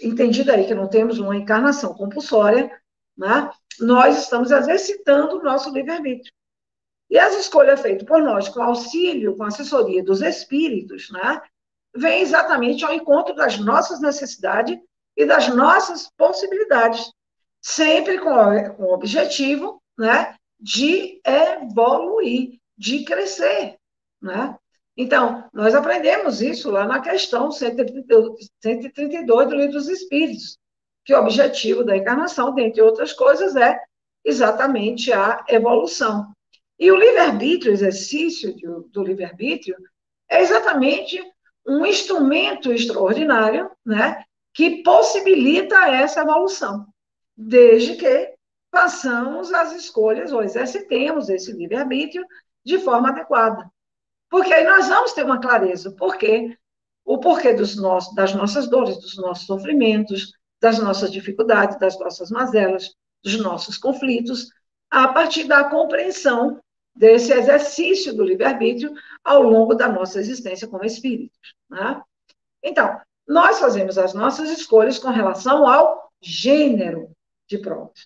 [0.02, 2.70] entendido aí que não temos uma encarnação compulsória,
[3.18, 6.34] né, nós estamos exercitando o nosso livre-arbítrio.
[7.10, 11.42] E as escolhas feitas por nós, com auxílio, com assessoria dos espíritos, né,
[11.96, 14.78] vem exatamente ao encontro das nossas necessidades
[15.16, 17.12] e das nossas possibilidades,
[17.62, 23.78] sempre com, com o objetivo né, de evoluir, de crescer.
[24.22, 24.56] Né?
[24.96, 30.58] Então, nós aprendemos isso lá na questão 132 do Livro dos Espíritos,
[31.06, 33.80] que o objetivo da encarnação, dentre outras coisas, é
[34.24, 36.32] exatamente a evolução.
[36.78, 38.56] E o livre-arbítrio, o exercício
[38.90, 39.76] do livre-arbítrio,
[40.30, 41.22] é exatamente
[41.70, 46.88] um instrumento extraordinário, né, que possibilita essa evolução,
[47.38, 48.34] desde que
[48.72, 52.26] façamos as escolhas ou exercitemos esse livre-arbítrio
[52.66, 53.70] de forma adequada.
[54.30, 56.58] Porque aí nós vamos ter uma clareza, porquê,
[57.06, 62.32] o porquê dos nossos, das nossas dores, dos nossos sofrimentos, das nossas dificuldades, das nossas
[62.32, 64.50] mazelas, dos nossos conflitos,
[64.90, 66.60] a partir da compreensão
[67.00, 71.56] desse exercício do livre-arbítrio ao longo da nossa existência como espíritos.
[71.70, 72.02] Né?
[72.62, 77.10] Então, nós fazemos as nossas escolhas com relação ao gênero
[77.48, 78.06] de provas.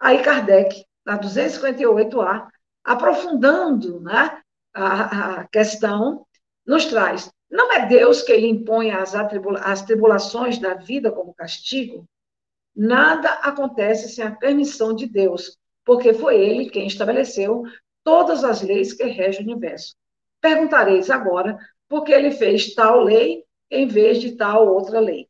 [0.00, 2.48] Aí Kardec, na 258A,
[2.82, 4.40] aprofundando né,
[4.72, 6.26] a, a questão,
[6.64, 12.08] nos traz: não é Deus que lhe impõe as, as tribulações da vida como castigo?
[12.74, 17.64] Nada acontece sem a permissão de Deus, porque foi Ele quem estabeleceu
[18.08, 19.94] todas as leis que regem o universo.
[20.40, 25.28] Perguntareis agora por que ele fez tal lei em vez de tal outra lei.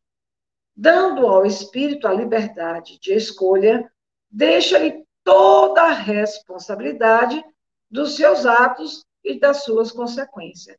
[0.77, 3.91] Dando ao espírito a liberdade de escolha,
[4.31, 7.45] deixa-lhe toda a responsabilidade
[7.91, 10.77] dos seus atos e das suas consequências.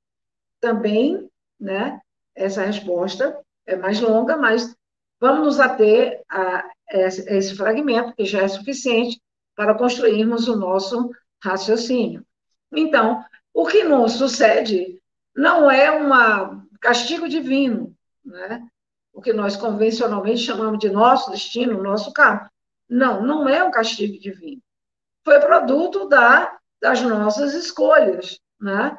[0.62, 2.00] Também, né,
[2.34, 4.74] essa resposta é mais longa, mas
[5.20, 9.22] vamos nos ater a esse fragmento, que já é suficiente
[9.54, 11.12] para construirmos o nosso
[11.44, 12.26] raciocínio.
[12.72, 13.24] Então,
[13.54, 15.02] o que nos sucede
[15.36, 18.68] não é um castigo divino, né?
[19.14, 22.50] o que nós convencionalmente chamamos de nosso destino, nosso karma.
[22.88, 24.62] Não, não é um castigo divino.
[25.24, 28.40] Foi produto da, das nossas escolhas.
[28.60, 28.98] Né?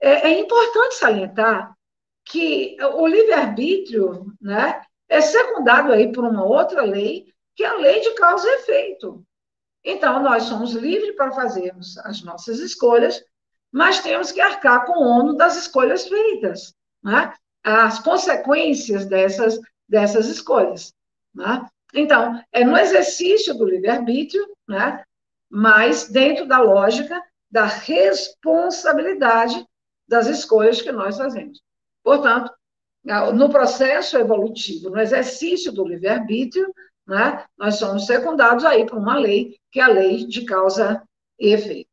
[0.00, 1.74] É, é importante salientar
[2.24, 8.00] que o livre-arbítrio né, é secundado aí por uma outra lei, que é a lei
[8.00, 9.24] de causa e efeito.
[9.84, 13.22] Então, nós somos livres para fazermos as nossas escolhas,
[13.72, 17.32] mas temos que arcar com o ônus das escolhas feitas, né?
[17.62, 20.92] as consequências dessas, dessas escolhas.
[21.34, 21.66] Né?
[21.94, 25.02] Então, é no exercício do livre-arbítrio, né?
[25.48, 29.66] mas dentro da lógica da responsabilidade
[30.06, 31.60] das escolhas que nós fazemos.
[32.02, 32.52] Portanto,
[33.34, 36.72] no processo evolutivo, no exercício do livre-arbítrio,
[37.10, 41.02] né, nós somos secundados aí por uma lei, que é a lei de causa
[41.38, 41.90] e efeito.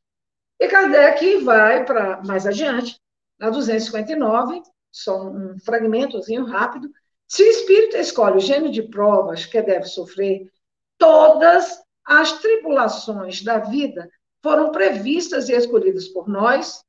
[0.60, 3.00] E Kardec vai para mais adiante,
[3.40, 6.90] na 259, só um fragmentozinho rápido.
[7.28, 10.52] Se o espírito escolhe o gênero de provas que deve sofrer,
[11.00, 14.10] todas as tribulações da vida
[14.44, 16.84] foram previstas e escolhidas por nós?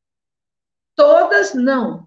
[0.95, 2.07] Todas não,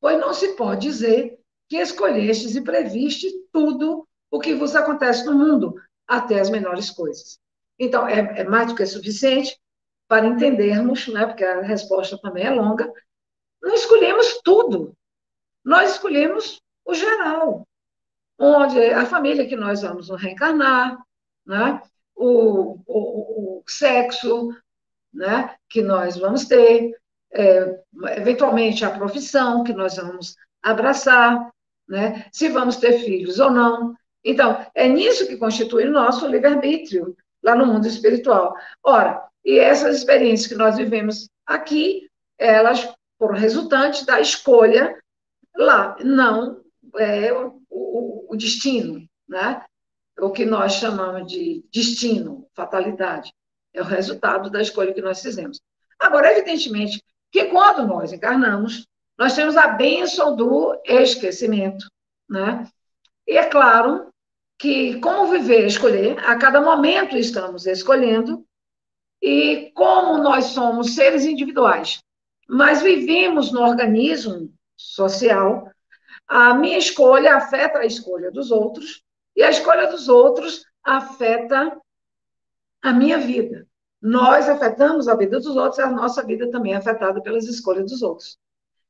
[0.00, 5.34] pois não se pode dizer que escolhestes e previste tudo o que vos acontece no
[5.34, 7.38] mundo, até as menores coisas.
[7.78, 9.58] Então, é, é mais do que suficiente
[10.08, 12.90] para entendermos, né, porque a resposta também é longa,
[13.60, 14.96] não escolhemos tudo.
[15.64, 17.66] Nós escolhemos o geral,
[18.38, 20.96] onde a família que nós vamos reencarnar,
[21.44, 21.82] né,
[22.14, 24.50] o, o, o sexo
[25.12, 26.92] né, que nós vamos ter,
[27.32, 27.82] é,
[28.16, 31.50] eventualmente a profissão que nós vamos abraçar,
[31.88, 33.94] né, se vamos ter filhos ou não.
[34.24, 38.54] Então, é nisso que constitui o nosso livre-arbítrio, lá no mundo espiritual.
[38.82, 44.98] Ora, e essas experiências que nós vivemos aqui, elas foram resultantes da escolha
[45.56, 46.60] lá, não
[46.96, 49.64] é, o, o, o destino, né?
[50.18, 53.32] o que nós chamamos de destino, fatalidade.
[53.72, 55.60] É o resultado da escolha que nós fizemos.
[55.98, 58.86] Agora, evidentemente, que quando nós encarnamos,
[59.18, 61.86] nós temos a bênção do esquecimento,
[62.28, 62.66] né?
[63.26, 64.08] E é claro
[64.58, 68.44] que como viver, escolher, a cada momento estamos escolhendo,
[69.20, 72.02] e como nós somos seres individuais,
[72.48, 75.70] mas vivemos no organismo social,
[76.26, 79.02] a minha escolha afeta a escolha dos outros,
[79.34, 81.76] e a escolha dos outros afeta
[82.82, 83.66] a minha vida.
[84.00, 87.90] Nós afetamos a vida dos outros e a nossa vida também é afetada pelas escolhas
[87.90, 88.38] dos outros.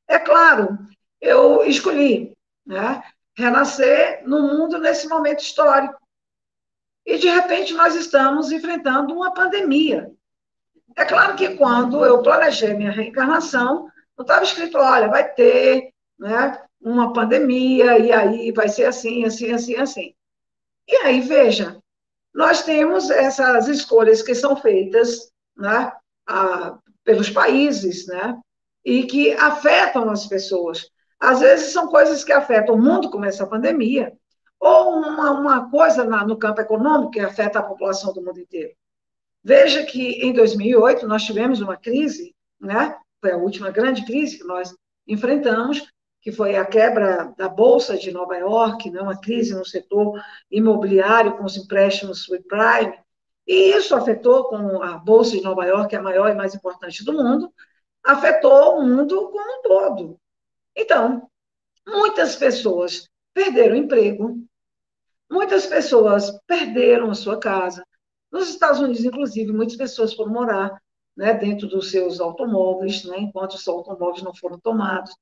[0.07, 0.79] É claro,
[1.21, 3.03] eu escolhi né,
[3.37, 6.01] renascer no mundo nesse momento histórico.
[7.05, 10.11] E, de repente, nós estamos enfrentando uma pandemia.
[10.97, 16.59] É claro que quando eu planejei minha reencarnação, não estava escrito, olha, vai ter né,
[16.81, 20.15] uma pandemia, e aí vai ser assim, assim, assim, assim.
[20.89, 21.81] E aí, veja,
[22.35, 25.93] nós temos essas escolhas que são feitas né,
[26.27, 28.41] a, pelos países, né,
[28.85, 30.91] e que afetam as pessoas.
[31.19, 34.13] Às vezes são coisas que afetam o mundo, como essa pandemia,
[34.61, 38.75] ou uma, uma coisa na, no campo econômico que afeta a população do mundo inteiro.
[39.43, 42.97] Veja que em 2008 nós tivemos uma crise, né?
[43.21, 44.75] Foi a última grande crise que nós
[45.07, 45.87] enfrentamos,
[46.21, 49.01] que foi a quebra da bolsa de Nova York, né?
[49.01, 52.99] Uma crise no setor imobiliário com os empréstimos subprime,
[53.47, 57.05] e isso afetou com a bolsa de Nova York, é a maior e mais importante
[57.05, 57.53] do mundo,
[58.05, 60.21] afetou o mundo como um todo.
[60.77, 61.29] Então,
[61.87, 64.37] muitas pessoas perderam emprego,
[65.31, 67.85] muitas pessoas perderam a sua casa.
[68.31, 70.81] Nos Estados Unidos, inclusive, muitas pessoas foram morar
[71.17, 75.17] né, dentro dos seus automóveis, né, enquanto os automóveis não foram tomados.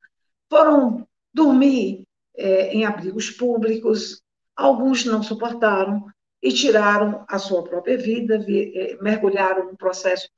[0.50, 2.04] Foram dormir
[2.36, 4.20] é, em abrigos públicos,
[4.56, 6.06] alguns não suportaram
[6.42, 10.28] e tiraram a sua própria vida, é, mergulharam num processo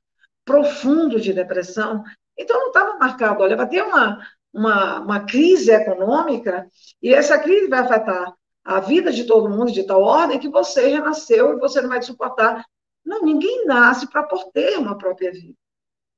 [0.45, 2.03] profundo de depressão.
[2.37, 4.19] Então, não estava marcado, olha, vai ter uma,
[4.57, 6.67] uma, uma crise econômica,
[6.99, 10.89] e essa crise vai afetar a vida de todo mundo de tal ordem que você
[10.89, 12.65] já nasceu e você não vai suportar.
[13.05, 15.53] Não, ninguém nasce para ter uma própria vida.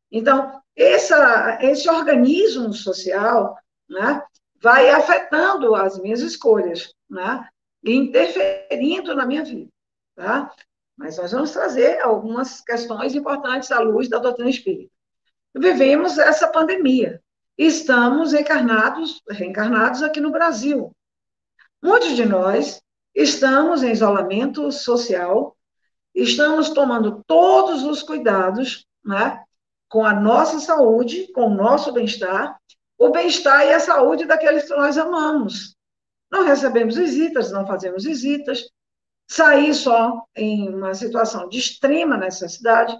[0.09, 3.55] Então, essa, esse organismo social
[3.87, 4.23] né,
[4.59, 7.47] vai afetando as minhas escolhas, né,
[7.83, 9.69] e interferindo na minha vida.
[10.15, 10.51] Tá?
[10.97, 14.91] Mas nós vamos trazer algumas questões importantes à luz da doutrina espírita.
[15.53, 17.21] Vivemos essa pandemia
[17.59, 20.95] estamos encarnados, reencarnados aqui no Brasil.
[21.83, 22.81] Muitos de nós
[23.13, 25.57] estamos em isolamento social,
[26.15, 29.43] estamos tomando todos os cuidados, né,
[29.89, 32.57] com a nossa saúde, com o nosso bem-estar,
[32.97, 35.75] o bem-estar e a saúde daqueles que nós amamos.
[36.31, 38.69] Não recebemos visitas, não fazemos visitas,
[39.27, 42.97] sair só em uma situação de extrema necessidade,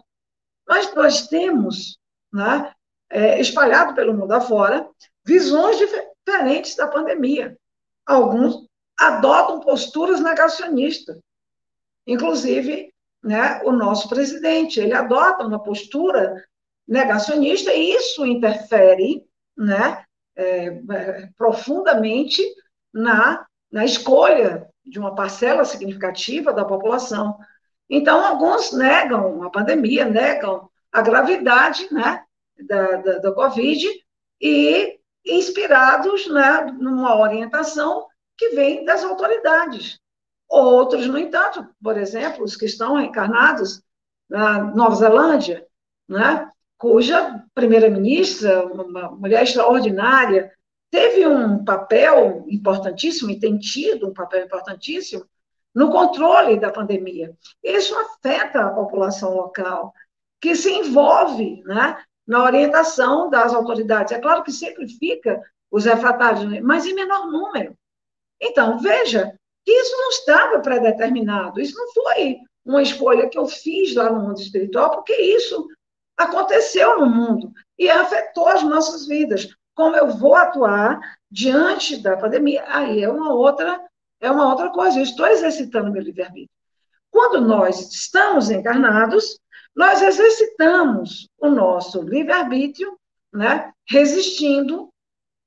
[0.68, 1.98] mas nós temos
[2.34, 2.74] né,
[3.10, 4.88] é, espalhado pelo mundo afora,
[5.26, 7.58] visões diferentes da pandemia.
[8.06, 8.68] Alguns
[9.00, 11.18] adotam posturas negacionistas.
[12.06, 12.94] Inclusive,
[13.24, 16.44] né, o nosso presidente, ele adota uma postura
[16.88, 19.24] negacionista e isso interfere
[19.56, 20.04] né,
[20.36, 20.82] é,
[21.38, 22.42] profundamente
[22.94, 27.38] na, na escolha de uma parcela significativa da população.
[27.90, 32.24] Então, alguns negam a pandemia, negam a gravidade né,
[32.68, 33.88] da, da, da Covid
[34.42, 40.00] e inspirados né, numa orientação que vem das autoridades.
[40.48, 43.84] Outros, no entanto, por exemplo, os que estão encarnados
[44.30, 45.66] na Nova Zelândia,
[46.08, 50.52] né, cuja primeira-ministra, uma mulher extraordinária,
[50.90, 55.26] teve um papel importantíssimo e tem tido um papel importantíssimo
[55.76, 57.36] no controle da pandemia.
[57.64, 59.94] Isso afeta a população local,
[60.42, 61.98] que se envolve né,
[62.30, 64.14] na orientação das autoridades.
[64.14, 66.62] É claro que sempre fica os refratários, né?
[66.62, 67.76] mas em menor número.
[68.40, 69.34] Então, veja
[69.66, 74.22] que isso não estava pré-determinado, isso não foi uma escolha que eu fiz lá no
[74.22, 75.68] mundo espiritual, porque isso
[76.16, 79.50] aconteceu no mundo e afetou as nossas vidas.
[79.74, 81.00] Como eu vou atuar
[81.32, 83.82] diante da pandemia, aí é uma outra,
[84.22, 85.00] é uma outra coisa.
[85.00, 86.50] Eu estou exercitando meu livre-arbítrio.
[87.10, 89.40] Quando nós estamos encarnados,
[89.76, 92.98] nós exercitamos o nosso livre-arbítrio,
[93.34, 94.90] né, resistindo,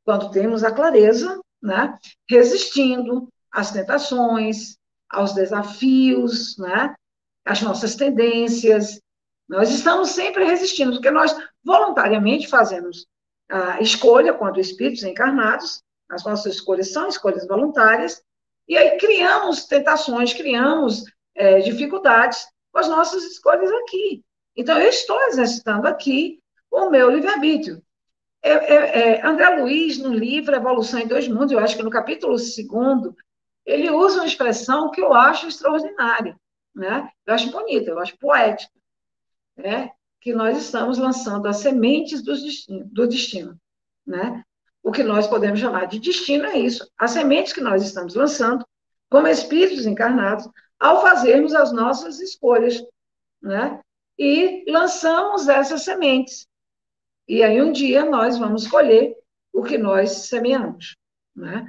[0.04, 1.98] quando temos a clareza, né,
[2.28, 4.76] resistindo às tentações,
[5.08, 6.94] aos desafios, né,
[7.44, 9.00] às nossas tendências.
[9.48, 13.06] Nós estamos sempre resistindo, porque nós voluntariamente fazemos
[13.48, 18.22] a escolha quando espíritos encarnados, as nossas escolhas são escolhas voluntárias,
[18.66, 21.04] e aí criamos tentações, criamos
[21.34, 24.24] é, dificuldades com as nossas escolhas aqui.
[24.56, 27.82] Então, eu estou exercitando aqui o meu livre-arbítrio.
[28.42, 31.90] É, é, é, André Luiz, no livro Evolução em Dois Mundos, eu acho que no
[31.90, 33.14] capítulo segundo,
[33.64, 36.36] ele usa uma expressão que eu acho extraordinária,
[36.74, 37.08] né?
[37.24, 38.72] eu acho bonita, eu acho poética,
[39.56, 39.92] né?
[40.20, 43.56] que nós estamos lançando as sementes do destino, do destino.
[44.04, 44.42] Né?
[44.82, 48.66] O que nós podemos chamar de destino é isso, as sementes que nós estamos lançando,
[49.08, 50.48] como espíritos encarnados,
[50.82, 52.84] ao fazermos as nossas escolhas,
[53.40, 53.80] né?
[54.18, 56.44] E lançamos essas sementes.
[57.28, 59.16] E aí um dia nós vamos colher
[59.52, 60.96] o que nós semeamos,
[61.36, 61.64] né?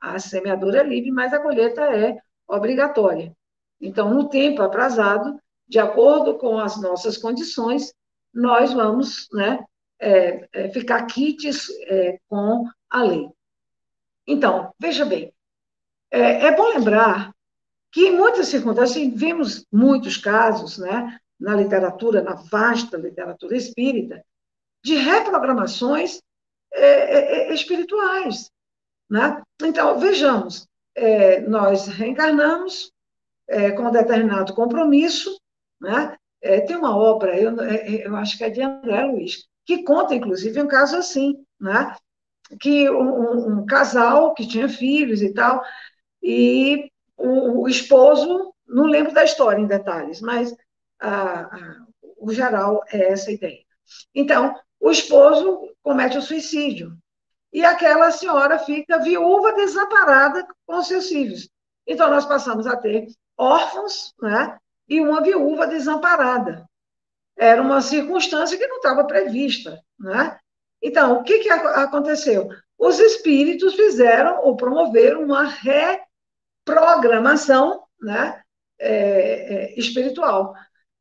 [0.00, 3.32] A semeadura é livre, mas a colheita é obrigatória.
[3.80, 7.94] Então, no tempo aprazado, de acordo com as nossas condições,
[8.34, 9.64] nós vamos né,
[10.00, 13.28] é, é, ficar quites é, com a lei.
[14.26, 15.32] Então, veja bem,
[16.10, 17.32] é, é, bom lembrar
[17.98, 24.24] que em muitas circunstâncias, assim, vimos muitos casos né, na literatura, na vasta literatura espírita,
[24.84, 26.22] de reprogramações
[26.72, 28.52] é, é, espirituais.
[29.10, 29.42] Né?
[29.64, 30.68] Então, vejamos,
[31.48, 32.92] nós reencarnamos
[33.76, 35.36] com um determinado compromisso,
[35.80, 36.16] né?
[36.40, 39.82] É, tem uma obra, eu, é, é, eu acho que é de André Luiz, que
[39.82, 41.96] conta, inclusive, um caso assim, né?
[42.60, 45.62] que um, um casal que tinha filhos e tal,
[46.22, 50.54] e o, o, esposo, não lembro da história em detalhes, mas
[51.00, 53.64] a, a, o geral é essa ideia.
[54.14, 56.96] Então, o esposo comete o suicídio,
[57.52, 61.48] e aquela senhora fica viúva desamparada com seus filhos.
[61.86, 64.58] Então, nós passamos a ter órfãos, né?
[64.88, 66.68] e uma viúva desamparada.
[67.36, 69.80] Era uma circunstância que não estava prevista.
[69.98, 70.38] Né?
[70.82, 72.48] Então, o que, que aconteceu?
[72.78, 75.44] Os espíritos fizeram ou promoveram uma
[76.68, 78.42] reprogramação né,
[78.78, 80.54] é, é, espiritual.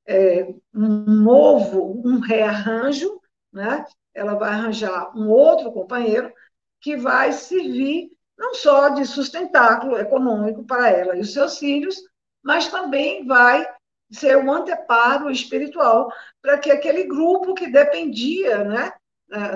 [0.06, 3.20] É, um novo, um rearranjo,
[3.52, 3.86] né?
[4.14, 6.32] ela vai arranjar um outro companheiro
[6.80, 11.96] que vai servir não só de sustentáculo econômico para ela e os seus filhos,
[12.42, 13.68] mas também vai
[14.12, 16.10] ser um anteparo espiritual
[16.42, 18.94] para que aquele grupo que dependia, né,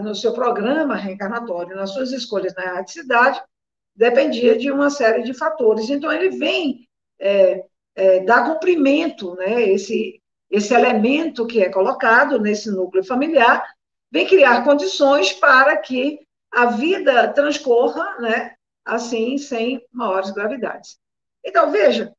[0.01, 3.41] no seu programa reencarnatório, nas suas escolhas na erraticidade,
[3.95, 5.89] dependia de uma série de fatores.
[5.89, 6.87] Então, ele vem
[7.19, 7.63] é,
[7.95, 13.65] é, dar cumprimento, né, esse, esse elemento que é colocado nesse núcleo familiar,
[14.11, 16.19] vem criar condições para que
[16.51, 20.97] a vida transcorra, né, assim, sem maiores gravidades.
[21.45, 22.13] Então, veja,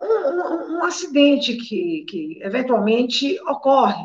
[0.00, 4.04] um, um, um acidente que, que eventualmente ocorre.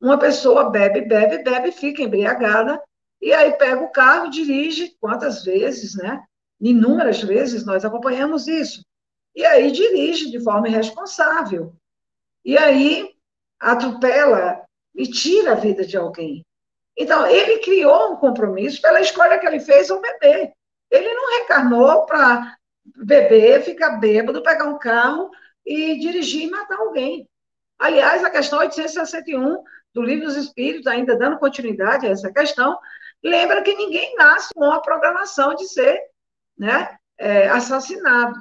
[0.00, 2.82] Uma pessoa bebe, bebe, bebe, fica embriagada,
[3.20, 6.22] e aí pega o carro, dirige, quantas vezes, né?
[6.60, 8.84] Inúmeras vezes nós acompanhamos isso.
[9.34, 11.72] E aí dirige de forma irresponsável.
[12.44, 13.14] E aí
[13.58, 14.62] atropela
[14.94, 16.44] e tira a vida de alguém.
[16.96, 20.52] Então, ele criou um compromisso pela escolha que ele fez ao beber.
[20.90, 22.56] Ele não reencarnou para
[22.96, 25.30] beber, ficar bêbado, pegar um carro
[25.64, 27.28] e dirigir e matar alguém.
[27.78, 29.62] Aliás, a questão 861
[29.94, 32.78] do Livro dos Espíritos, ainda dando continuidade a essa questão,
[33.22, 35.98] lembra que ninguém nasce com a programação de ser
[36.60, 38.38] né, é, assassinado.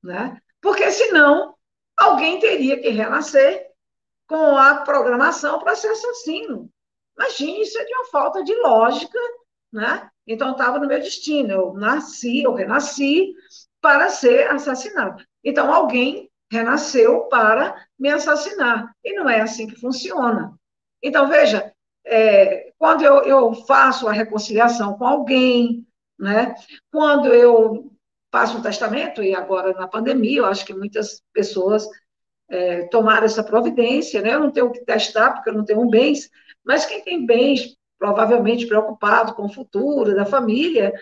[0.00, 0.40] Né?
[0.60, 1.56] Porque senão
[1.96, 3.66] alguém teria que renascer
[4.28, 6.70] com a programação para ser assassino.
[7.18, 9.18] Imagine, isso é de uma falta de lógica,
[9.72, 10.08] né?
[10.24, 11.50] Então, estava no meu destino.
[11.50, 13.34] Eu nasci, eu renasci,
[13.80, 15.24] para ser assassinado.
[15.42, 18.92] Então, alguém renasceu para me assassinar.
[19.02, 20.54] E não é assim que funciona.
[21.02, 21.72] Então, veja,
[22.04, 25.87] é, quando eu, eu, faço a reconciliação com alguém,
[26.18, 26.54] né,
[26.90, 27.92] quando eu
[28.30, 31.88] faço um testamento, e agora na pandemia, eu acho que muitas pessoas
[32.48, 36.30] é, tomaram essa providência, né, eu não tenho que testar, porque eu não tenho bens,
[36.64, 40.92] mas quem tem bens, provavelmente preocupado com o futuro da família,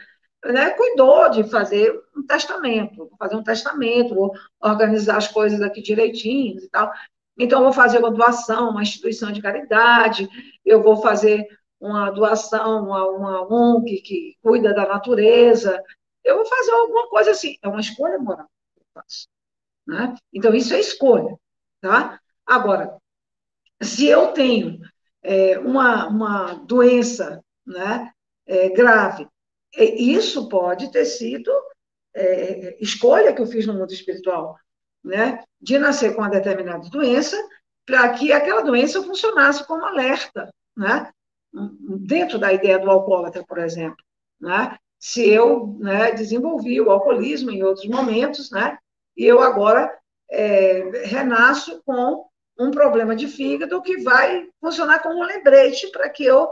[0.44, 6.58] né, cuidou de fazer um testamento, fazer um testamento, vou organizar as coisas aqui direitinho
[6.60, 6.90] e tal.
[7.38, 10.28] Então, eu vou fazer uma doação, uma instituição de caridade,
[10.64, 11.46] eu vou fazer
[11.80, 15.82] uma doação a uma ONG que cuida da natureza,
[16.24, 17.56] eu vou fazer alguma coisa assim.
[17.62, 19.28] É uma escolha moral que eu faço.
[19.86, 20.14] Né?
[20.32, 21.38] Então, isso é escolha.
[21.80, 22.20] Tá?
[22.44, 22.96] Agora,
[23.82, 24.80] se eu tenho
[25.22, 28.12] é, uma, uma doença né,
[28.46, 29.28] é, grave
[29.76, 31.50] isso pode ter sido
[32.14, 34.56] é, escolha que eu fiz no mundo espiritual,
[35.04, 35.44] né?
[35.60, 37.36] De nascer com uma determinada doença,
[37.84, 41.12] para que aquela doença funcionasse como alerta, né?
[42.00, 44.04] Dentro da ideia do alcoólatra, por exemplo,
[44.40, 44.76] né?
[44.98, 48.78] Se eu né, desenvolvi o alcoolismo em outros momentos, né?
[49.16, 49.92] E eu agora
[50.30, 52.26] é, renasço com
[52.58, 56.50] um problema de fígado que vai funcionar como um lembrete para que eu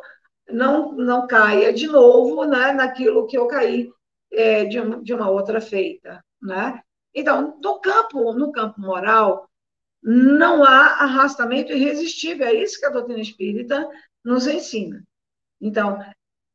[0.49, 3.91] não, não caia de novo né, naquilo que eu caí
[4.31, 6.23] é, de, uma, de uma outra feita.
[6.43, 6.81] Né?
[7.15, 9.49] Então, no campo, no campo moral,
[10.03, 12.47] não há arrastamento irresistível.
[12.47, 13.89] É isso que a doutrina espírita
[14.25, 15.03] nos ensina.
[15.61, 15.99] Então,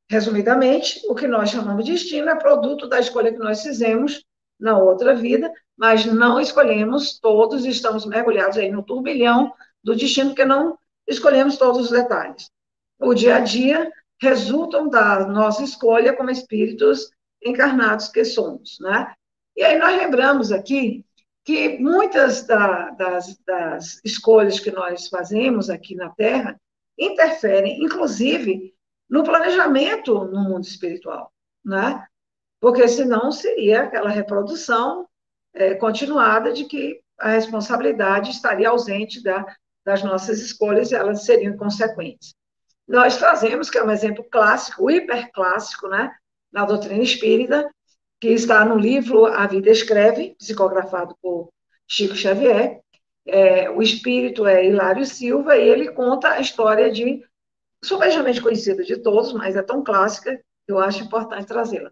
[0.09, 4.23] resumidamente, o que nós chamamos de destino é produto da escolha que nós fizemos
[4.59, 9.53] na outra vida, mas não escolhemos todos, estamos mergulhados aí no turbilhão
[9.83, 12.49] do destino, porque não escolhemos todos os detalhes.
[12.99, 13.89] O dia a dia
[14.21, 17.09] resultam da nossa escolha como espíritos
[17.41, 19.13] encarnados que somos, né?
[19.55, 21.05] E aí nós lembramos aqui
[21.45, 26.59] que muitas da, das, das escolhas que nós fazemos aqui na Terra
[26.99, 28.73] interferem, inclusive,
[29.09, 31.31] no planejamento no mundo espiritual,
[31.63, 32.05] né?
[32.59, 35.07] Porque senão seria aquela reprodução
[35.53, 39.45] é, continuada de que a responsabilidade estaria ausente da,
[39.83, 42.35] das nossas escolhas e elas seriam inconsequentes.
[42.87, 46.11] Nós trazemos, que é um exemplo clássico, hiperclássico, né,
[46.51, 47.69] na doutrina espírita,
[48.19, 51.49] que está no livro A Vida Escreve, psicografado por
[51.87, 52.81] Chico Xavier.
[53.29, 57.23] É, o espírito é Hilário Silva e ele conta a história de,
[57.83, 61.91] supostamente conhecida de todos, mas é tão clássica eu acho importante trazê-la,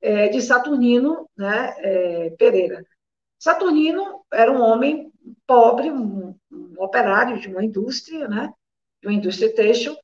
[0.00, 2.86] é, de Saturnino né, é, Pereira.
[3.38, 5.12] Saturnino era um homem
[5.46, 8.52] pobre, um, um operário de uma indústria, né,
[9.02, 9.96] de uma indústria têxtil.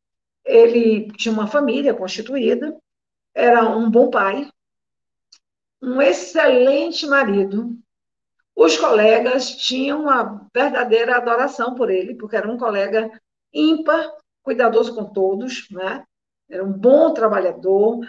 [0.44, 2.76] Ele tinha uma família constituída,
[3.34, 4.50] era um bom pai,
[5.80, 7.78] um excelente marido.
[8.54, 13.10] Os colegas tinham uma verdadeira adoração por ele, porque era um colega
[13.52, 16.04] ímpar, cuidadoso com todos, né?
[16.48, 18.00] Era um bom trabalhador,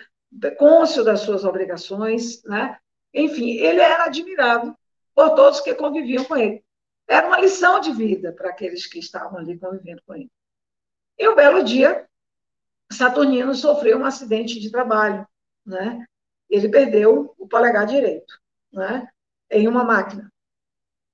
[0.58, 2.78] cônscio das suas obrigações, né?
[3.14, 4.76] Enfim, ele era admirado
[5.14, 6.64] por todos que conviviam com ele.
[7.08, 10.32] Era uma lição de vida para aqueles que estavam ali convivendo com ele.
[11.18, 12.08] E um belo dia,
[12.92, 15.28] Saturnino sofreu um acidente de trabalho,
[15.66, 16.06] né?
[16.52, 18.38] ele perdeu o polegar direito,
[18.72, 19.08] né,
[19.52, 20.32] em uma máquina.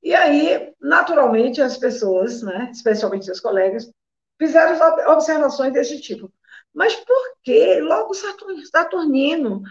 [0.04, 3.92] E aí, naturalmente, as pessoas, né, especialmente seus colegas,
[4.40, 4.78] fizeram
[5.12, 6.32] observações desse tipo.
[6.74, 9.62] Mas por que logo Saturnino,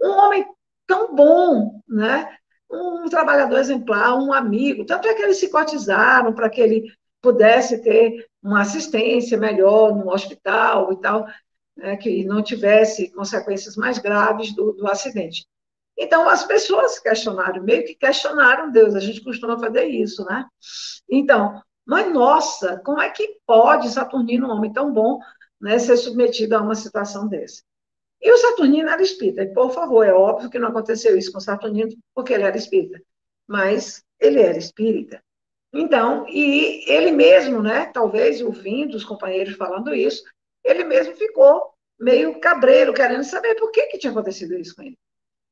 [0.00, 0.46] um homem
[0.86, 2.36] tão bom, né,
[2.70, 7.82] um trabalhador exemplar, um amigo, tanto é que eles se cotizaram para que ele pudesse
[7.82, 11.26] ter uma assistência melhor no hospital e tal
[11.76, 15.46] né, que não tivesse consequências mais graves do, do acidente.
[15.96, 20.44] Então, as pessoas questionaram, meio que questionaram Deus, a gente costuma fazer isso, né?
[21.08, 25.18] Então, mas nossa, como é que pode Saturnino, um homem tão bom,
[25.60, 27.62] né, ser submetido a uma situação dessa?
[28.20, 31.40] E o Saturnino era espírita, e, por favor, é óbvio que não aconteceu isso com
[31.40, 33.00] Saturnino, porque ele era espírita,
[33.46, 35.22] mas ele era espírita.
[35.72, 40.24] Então, e ele mesmo, né, talvez ouvindo os companheiros falando isso,
[40.64, 44.98] ele mesmo ficou meio cabreiro, querendo saber por que, que tinha acontecido isso com ele.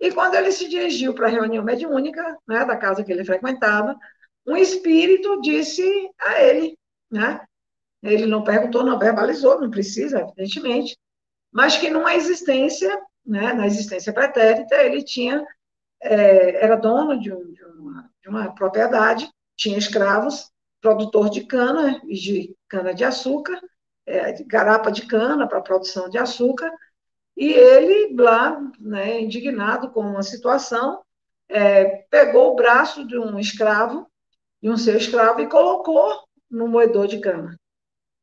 [0.00, 3.96] E quando ele se dirigiu para a reunião mediúnica, né, da casa que ele frequentava,
[4.46, 5.82] um espírito disse
[6.20, 6.76] a ele,
[7.10, 7.40] né?
[8.02, 10.96] Ele não perguntou, não verbalizou, não precisa, evidentemente,
[11.50, 15.46] mas que numa existência, né, na existência pretérita, ele tinha,
[16.02, 20.50] é, era dono de, um, de, uma, de uma propriedade, tinha escravos,
[20.82, 23.58] produtor de cana e de cana de açúcar,
[24.04, 26.70] é, de garapa de cana para produção de açúcar,
[27.36, 31.02] e ele, lá, né, indignado com a situação,
[31.48, 34.06] é, pegou o braço de um escravo,
[34.62, 37.58] de um seu escravo, e colocou no moedor de cana.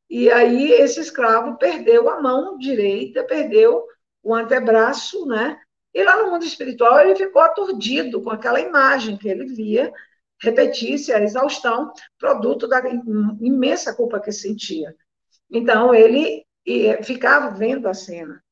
[0.09, 3.85] E aí esse escravo perdeu a mão direita, perdeu
[4.23, 5.59] o antebraço, né?
[5.93, 9.91] E lá no mundo espiritual ele ficou aturdido com aquela imagem que ele via
[10.41, 12.81] repetir-se a exaustão, produto da
[13.39, 14.95] imensa culpa que sentia.
[15.49, 16.45] Então, ele
[17.03, 18.43] ficava vendo a cena.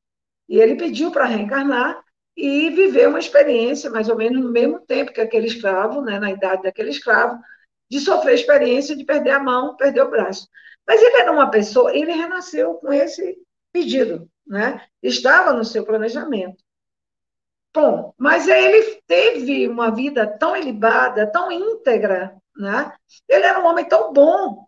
[0.50, 2.02] E ele pediu para reencarnar
[2.36, 6.32] e viver uma experiência, mais ou menos no mesmo tempo que aquele escravo, né, na
[6.32, 7.40] idade daquele escravo,
[7.88, 10.48] de sofrer a experiência de perder a mão, perder o braço.
[10.84, 13.38] Mas ele era uma pessoa, ele renasceu com esse
[13.72, 14.84] pedido, né?
[15.00, 16.64] Estava no seu planejamento.
[17.72, 22.92] Bom, mas ele teve uma vida tão ilibada, tão íntegra, né?
[23.28, 24.66] Ele era um homem tão bom,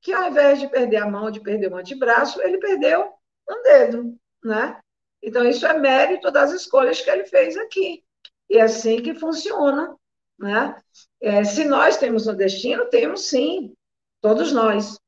[0.00, 3.12] que ao invés de perder a mão, de perder o antebraço, ele perdeu
[3.48, 4.80] um dedo, né?
[5.22, 8.02] Então, isso é mérito das escolhas que ele fez aqui.
[8.48, 9.94] E é assim que funciona,
[10.38, 10.76] né?
[11.20, 13.74] É, se nós temos um destino, temos sim,
[14.20, 14.98] todos nós.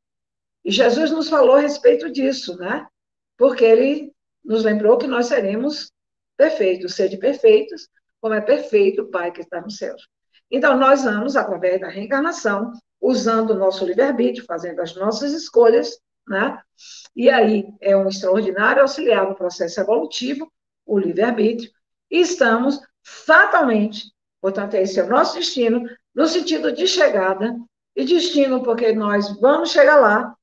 [0.65, 2.87] E Jesus nos falou a respeito disso, né?
[3.37, 4.13] Porque ele
[4.45, 5.91] nos lembrou que nós seremos
[6.37, 7.89] perfeitos, sede perfeitos,
[8.21, 9.97] como é perfeito o Pai que está no céu.
[10.51, 15.99] Então, nós vamos, através da reencarnação, usando o nosso livre-arbítrio, fazendo as nossas escolhas,
[16.33, 16.61] né?
[17.15, 20.51] E aí é um extraordinário auxiliar no processo evolutivo,
[20.85, 21.71] o livre-arbítrio,
[22.11, 24.11] e estamos fatalmente,
[24.41, 27.55] portanto, esse é o nosso destino, no sentido de chegada,
[27.95, 30.35] e destino porque nós vamos chegar lá,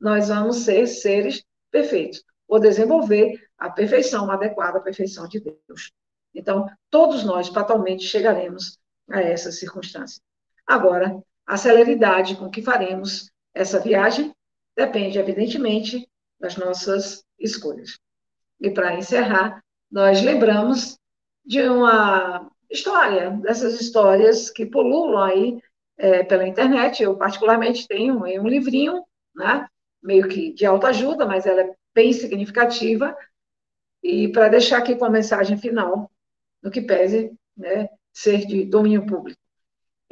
[0.00, 5.92] nós vamos ser seres perfeitos, ou desenvolver a perfeição, uma adequada perfeição de Deus.
[6.34, 8.78] Então, todos nós fatalmente chegaremos
[9.10, 10.22] a essa circunstância.
[10.66, 14.34] Agora, a celeridade com que faremos essa viagem
[14.76, 16.08] depende, evidentemente,
[16.40, 17.98] das nossas escolhas.
[18.60, 20.98] E para encerrar, nós lembramos
[21.44, 25.62] de uma história, dessas histórias que pululam aí
[25.98, 27.02] é, pela internet.
[27.02, 29.04] Eu, particularmente, tenho um livrinho,
[29.34, 29.66] né,
[30.02, 33.16] meio que de autoajuda, mas ela é bem significativa.
[34.02, 36.10] E para deixar aqui com a mensagem final,
[36.62, 39.41] no que pese né, ser de domínio público.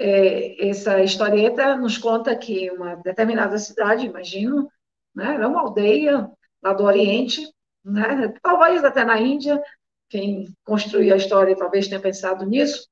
[0.03, 4.67] É, essa historieta nos conta que uma determinada cidade, imagino,
[5.15, 6.27] né, era uma aldeia
[6.63, 7.47] lá do Oriente,
[7.85, 9.63] né, talvez até na Índia,
[10.09, 12.89] quem construiu a história talvez tenha pensado nisso.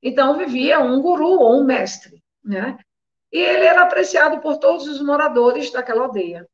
[0.00, 2.78] Então, vivia um guru ou um mestre, né?
[3.32, 6.48] E ele era apreciado por todos os moradores daquela aldeia.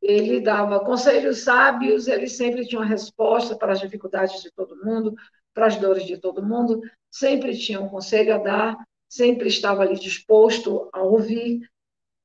[0.00, 5.14] Ele dava conselhos sábios, ele sempre tinha uma resposta para as dificuldades de todo mundo,
[5.52, 6.80] para as dores de todo mundo,
[7.10, 8.76] sempre tinha um conselho a dar,
[9.08, 11.60] sempre estava ali disposto a ouvir.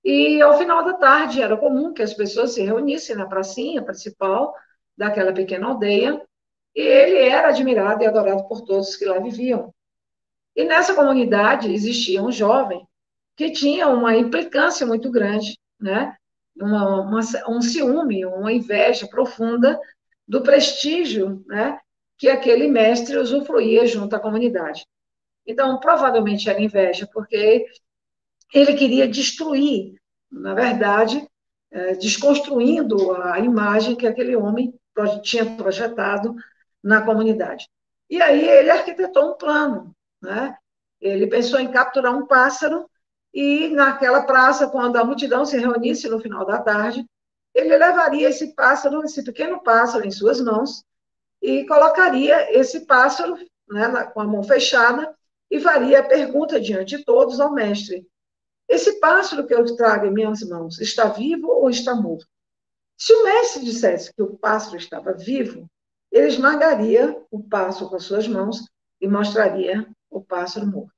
[0.04, 4.54] E ao final da tarde era comum que as pessoas se reunissem na pracinha principal
[4.98, 6.22] daquela pequena aldeia,
[6.76, 9.74] e ele era admirado e adorado por todos que lá viviam.
[10.56, 12.86] E nessa comunidade existia um jovem
[13.36, 16.16] que tinha uma implicância muito grande, né?
[16.56, 19.80] Uma, uma, um ciúme, uma inveja profunda
[20.28, 21.80] do prestígio né?
[22.18, 24.86] que aquele mestre usufruía junto à comunidade.
[25.46, 27.66] Então, provavelmente era inveja, porque
[28.54, 29.96] ele queria destruir,
[30.32, 31.28] na verdade,
[31.72, 34.74] é, desconstruindo a imagem que aquele homem
[35.24, 36.36] tinha projetado
[36.84, 37.70] na comunidade.
[38.10, 40.56] E aí ele arquitetou um plano, né?
[41.00, 42.90] Ele pensou em capturar um pássaro
[43.34, 47.06] e naquela praça, quando a multidão se reunisse no final da tarde,
[47.56, 50.84] ele levaria esse pássaro, esse pequeno pássaro em suas mãos
[51.42, 53.38] e colocaria esse pássaro
[53.70, 55.16] né, com a mão fechada
[55.52, 58.08] e faria a pergunta diante de todos ao mestre:
[58.70, 62.26] Esse pássaro que eu trago em minhas mãos está vivo ou está morto?
[62.98, 65.70] Se o mestre dissesse que o pássaro estava vivo,
[66.10, 68.66] ele esmagaria o pássaro com as suas mãos
[69.02, 70.94] e mostraria o pássaro morto.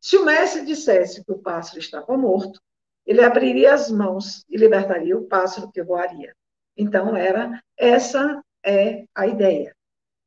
[0.00, 2.60] Se o mestre dissesse que o pássaro estava morto,
[3.04, 6.36] ele abriria as mãos e libertaria o pássaro que voaria.
[6.76, 9.74] Então, era essa é a ideia.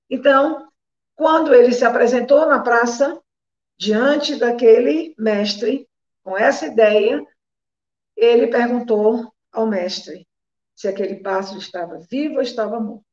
[0.09, 0.67] Então,
[1.15, 3.20] quando ele se apresentou na praça,
[3.81, 5.89] diante daquele mestre,
[6.23, 7.25] com essa ideia,
[8.15, 10.27] ele perguntou ao mestre
[10.75, 13.03] se aquele pássaro estava vivo ou estava morto.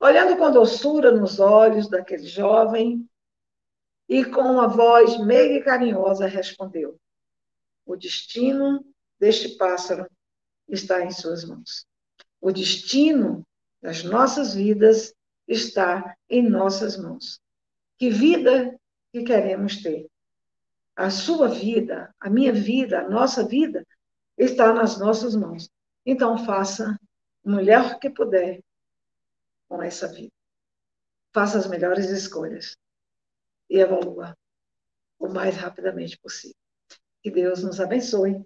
[0.00, 3.08] Olhando com doçura nos olhos daquele jovem,
[4.08, 6.98] e com uma voz meiga e carinhosa respondeu:
[7.86, 8.84] O destino
[9.20, 10.04] deste pássaro
[10.66, 11.86] está em suas mãos.
[12.40, 13.46] O destino
[13.80, 15.14] das nossas vidas
[15.46, 17.40] está em nossas mãos.
[17.96, 18.76] Que vida
[19.12, 20.08] que queremos ter?
[20.96, 23.86] A sua vida, a minha vida, a nossa vida
[24.36, 25.70] está nas nossas mãos.
[26.04, 26.98] Então faça
[27.42, 28.62] o melhor que puder
[29.68, 30.32] com essa vida.
[31.32, 32.76] Faça as melhores escolhas
[33.70, 34.36] e evolua
[35.18, 36.56] o mais rapidamente possível.
[37.22, 38.44] Que Deus nos abençoe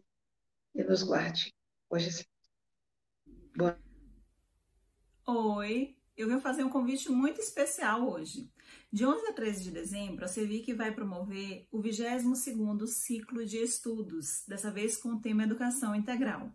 [0.75, 1.55] e nos guarde
[1.89, 2.27] hoje.
[3.55, 3.79] Boa.
[5.27, 8.49] Oi, eu venho fazer um convite muito especial hoje.
[8.93, 14.45] De 11 a 13 de dezembro, a CEVIC vai promover o 22º ciclo de estudos,
[14.47, 16.55] dessa vez com o tema Educação Integral.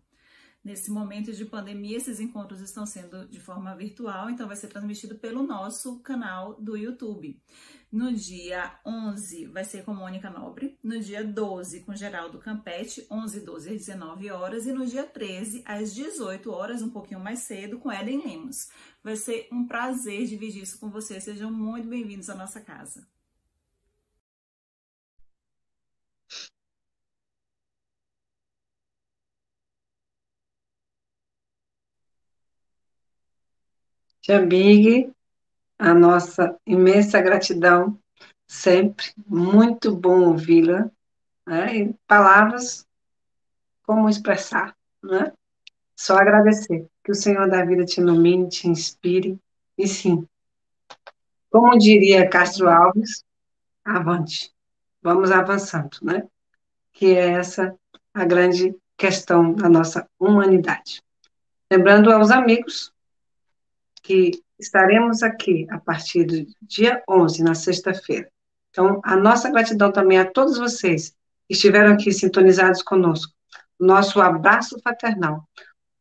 [0.68, 5.14] Nesse momento de pandemia, esses encontros estão sendo de forma virtual, então vai ser transmitido
[5.14, 7.40] pelo nosso canal do YouTube.
[7.90, 13.40] No dia 11 vai ser com Mônica Nobre, no dia 12 com Geraldo Campete, 11
[13.40, 17.78] 12 às 19 horas e no dia 13 às 18 horas, um pouquinho mais cedo,
[17.78, 18.68] com Eden Lemos.
[19.02, 21.24] Vai ser um prazer dividir isso com vocês.
[21.24, 23.08] Sejam muito bem-vindos à nossa casa.
[34.28, 35.10] Tia Big,
[35.78, 37.98] a nossa imensa gratidão,
[38.46, 40.90] sempre, muito bom ouvi-la,
[41.46, 41.94] né?
[42.06, 42.86] palavras
[43.86, 45.32] como expressar, né?
[45.96, 49.40] Só agradecer, que o Senhor da vida te ilumine, te inspire,
[49.78, 50.28] e sim,
[51.50, 53.24] como diria Castro Alves,
[53.82, 54.52] avante,
[55.00, 56.28] vamos avançando, né?
[56.92, 57.74] Que é essa
[58.12, 61.02] a grande questão da nossa humanidade.
[61.70, 62.92] Lembrando aos amigos
[64.02, 68.30] que estaremos aqui a partir do dia 11, na sexta-feira.
[68.70, 71.10] Então, a nossa gratidão também a todos vocês
[71.46, 73.32] que estiveram aqui sintonizados conosco.
[73.78, 75.48] Nosso abraço fraternal.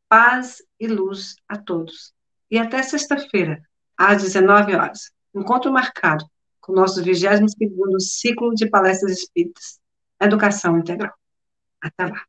[0.09, 2.13] Paz e luz a todos.
[2.49, 3.61] E até sexta-feira,
[3.97, 5.11] às 19 horas.
[5.33, 6.25] Encontro marcado
[6.59, 9.79] com o nosso 22 ciclo de palestras espíritas,
[10.19, 11.13] Educação Integral.
[11.81, 12.21] Até lá.